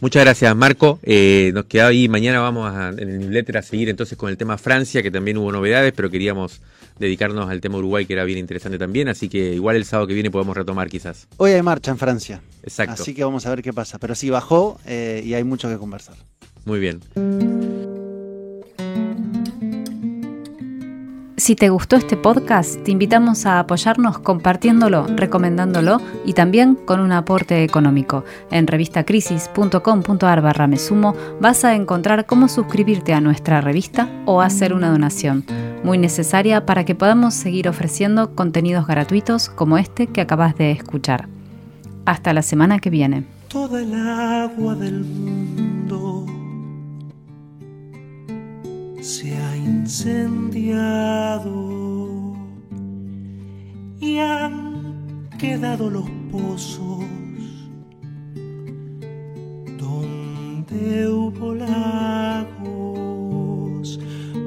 Muchas 0.00 0.24
gracias, 0.24 0.56
Marco. 0.56 0.98
Eh, 1.02 1.50
nos 1.54 1.66
queda 1.66 1.88
ahí. 1.88 2.08
Mañana 2.08 2.40
vamos 2.40 2.72
a, 2.72 2.88
en 2.88 3.08
el 3.08 3.18
newsletter 3.18 3.58
a 3.58 3.62
seguir 3.62 3.90
entonces 3.90 4.16
con 4.16 4.30
el 4.30 4.38
tema 4.38 4.56
Francia, 4.56 5.02
que 5.02 5.10
también 5.10 5.36
hubo 5.36 5.52
novedades, 5.52 5.92
pero 5.94 6.10
queríamos 6.10 6.62
dedicarnos 6.98 7.50
al 7.50 7.60
tema 7.60 7.76
Uruguay, 7.76 8.06
que 8.06 8.14
era 8.14 8.24
bien 8.24 8.38
interesante 8.38 8.78
también. 8.78 9.08
Así 9.08 9.28
que 9.28 9.54
igual 9.54 9.76
el 9.76 9.84
sábado 9.84 10.06
que 10.06 10.14
viene 10.14 10.30
podemos 10.30 10.56
retomar 10.56 10.88
quizás. 10.88 11.28
Hoy 11.36 11.52
hay 11.52 11.62
marcha 11.62 11.90
en 11.90 11.98
Francia. 11.98 12.40
Exacto. 12.62 13.02
Así 13.02 13.14
que 13.14 13.22
vamos 13.22 13.44
a 13.44 13.50
ver 13.50 13.62
qué 13.62 13.72
pasa. 13.72 13.98
Pero 13.98 14.14
sí 14.14 14.30
bajó 14.30 14.80
eh, 14.86 15.22
y 15.24 15.34
hay 15.34 15.44
mucho 15.44 15.68
que 15.68 15.76
conversar. 15.76 16.16
Muy 16.64 16.80
bien. 16.80 17.00
Si 21.42 21.56
te 21.56 21.70
gustó 21.70 21.96
este 21.96 22.16
podcast, 22.16 22.80
te 22.84 22.92
invitamos 22.92 23.46
a 23.46 23.58
apoyarnos 23.58 24.20
compartiéndolo, 24.20 25.08
recomendándolo 25.08 26.00
y 26.24 26.34
también 26.34 26.76
con 26.76 27.00
un 27.00 27.10
aporte 27.10 27.64
económico. 27.64 28.24
En 28.52 28.68
revistacrisis.com.ar 28.68 30.40
barra 30.40 30.68
mesumo 30.68 31.16
vas 31.40 31.64
a 31.64 31.74
encontrar 31.74 32.26
cómo 32.26 32.46
suscribirte 32.46 33.12
a 33.12 33.20
nuestra 33.20 33.60
revista 33.60 34.08
o 34.24 34.40
hacer 34.40 34.72
una 34.72 34.92
donación, 34.92 35.44
muy 35.82 35.98
necesaria 35.98 36.64
para 36.64 36.84
que 36.84 36.94
podamos 36.94 37.34
seguir 37.34 37.68
ofreciendo 37.68 38.36
contenidos 38.36 38.86
gratuitos 38.86 39.48
como 39.48 39.78
este 39.78 40.06
que 40.06 40.20
acabas 40.20 40.56
de 40.56 40.70
escuchar. 40.70 41.28
Hasta 42.06 42.32
la 42.34 42.42
semana 42.42 42.78
que 42.78 42.90
viene. 42.90 43.24
El 43.52 43.94
agua 43.94 44.76
del 44.76 45.02
mundo 45.02 46.24
incendiado. 49.82 51.52
Y 54.00 54.18
han 54.18 55.28
quedado 55.38 55.90
los 55.90 56.08
pozos 56.30 57.04
donde 59.78 61.08
hubo 61.08 61.54
lagos, 61.54 62.48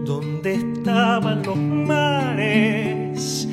donde 0.05 0.55
estaban 0.55 1.43
los 1.43 1.57
mares, 1.57 3.47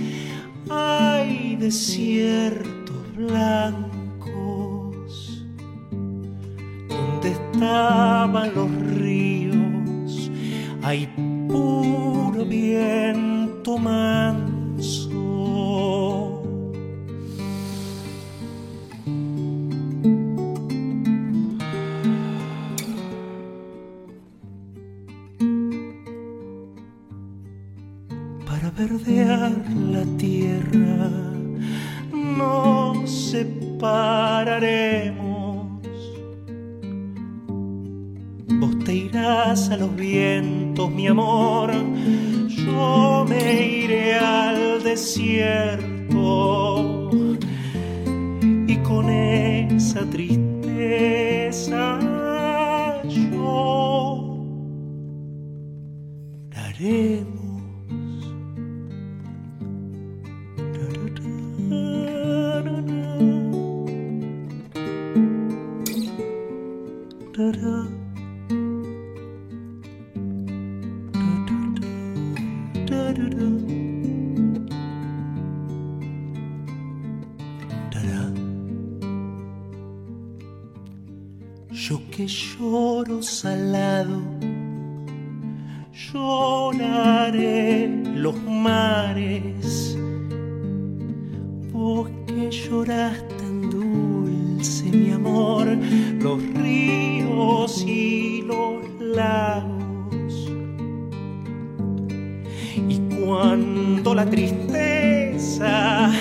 hay 0.71 1.57
desiertos 1.57 3.16
blancos, 3.16 4.64
donde 6.88 7.33
estaban 7.33 8.55
los 8.55 8.71
ríos, 8.99 10.31
hay 10.83 11.09
puro 11.53 12.45
viento 12.45 13.77
manso. 13.79 15.11
Para 28.47 28.71
verdear 28.71 29.53
la 29.95 30.05
tierra 30.17 31.11
nos 32.12 33.11
separaremos 33.31 35.03
te 38.85 38.95
irás 38.95 39.71
a 39.71 39.77
los 39.77 39.95
vientos, 39.95 40.62
mi 40.74 41.06
amor, 41.06 41.70
yo 42.48 43.26
me 43.28 43.66
iré 43.66 44.14
al 44.14 44.82
desierto. 44.82 45.82
Yo 81.92 82.01
que 82.11 82.27
lloro 82.27 83.22
salado, 83.22 84.22
lloraré 85.92 87.88
los 88.14 88.40
mares. 88.44 89.52
La 104.24 104.30
tristeza 104.30 106.12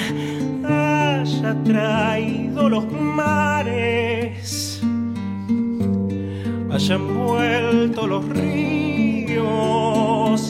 haya 0.65 1.55
traído 1.63 2.67
los 2.67 2.91
mares, 2.91 4.81
hayan 6.71 7.13
vuelto 7.15 8.07
los 8.07 8.27
ríos 8.29 9.31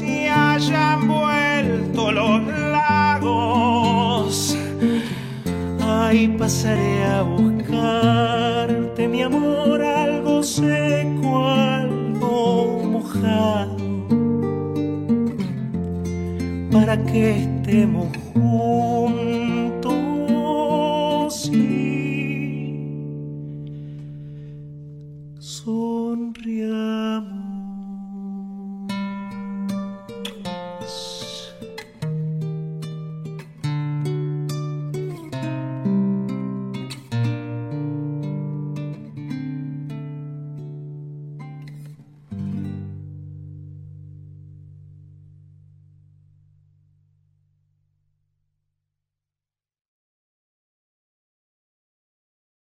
y 0.01 0.27
hayan 0.27 1.09
vuelto 1.09 2.11
los 2.13 2.41
lagos. 2.71 4.57
Ahí 5.81 6.29
pasaré 6.29 7.03
a 7.03 7.21
buscarte, 7.23 9.09
mi 9.09 9.23
amor, 9.23 9.81
algo 9.81 10.41
seco, 10.41 11.10
que 16.97 17.31
estemos 17.31 18.09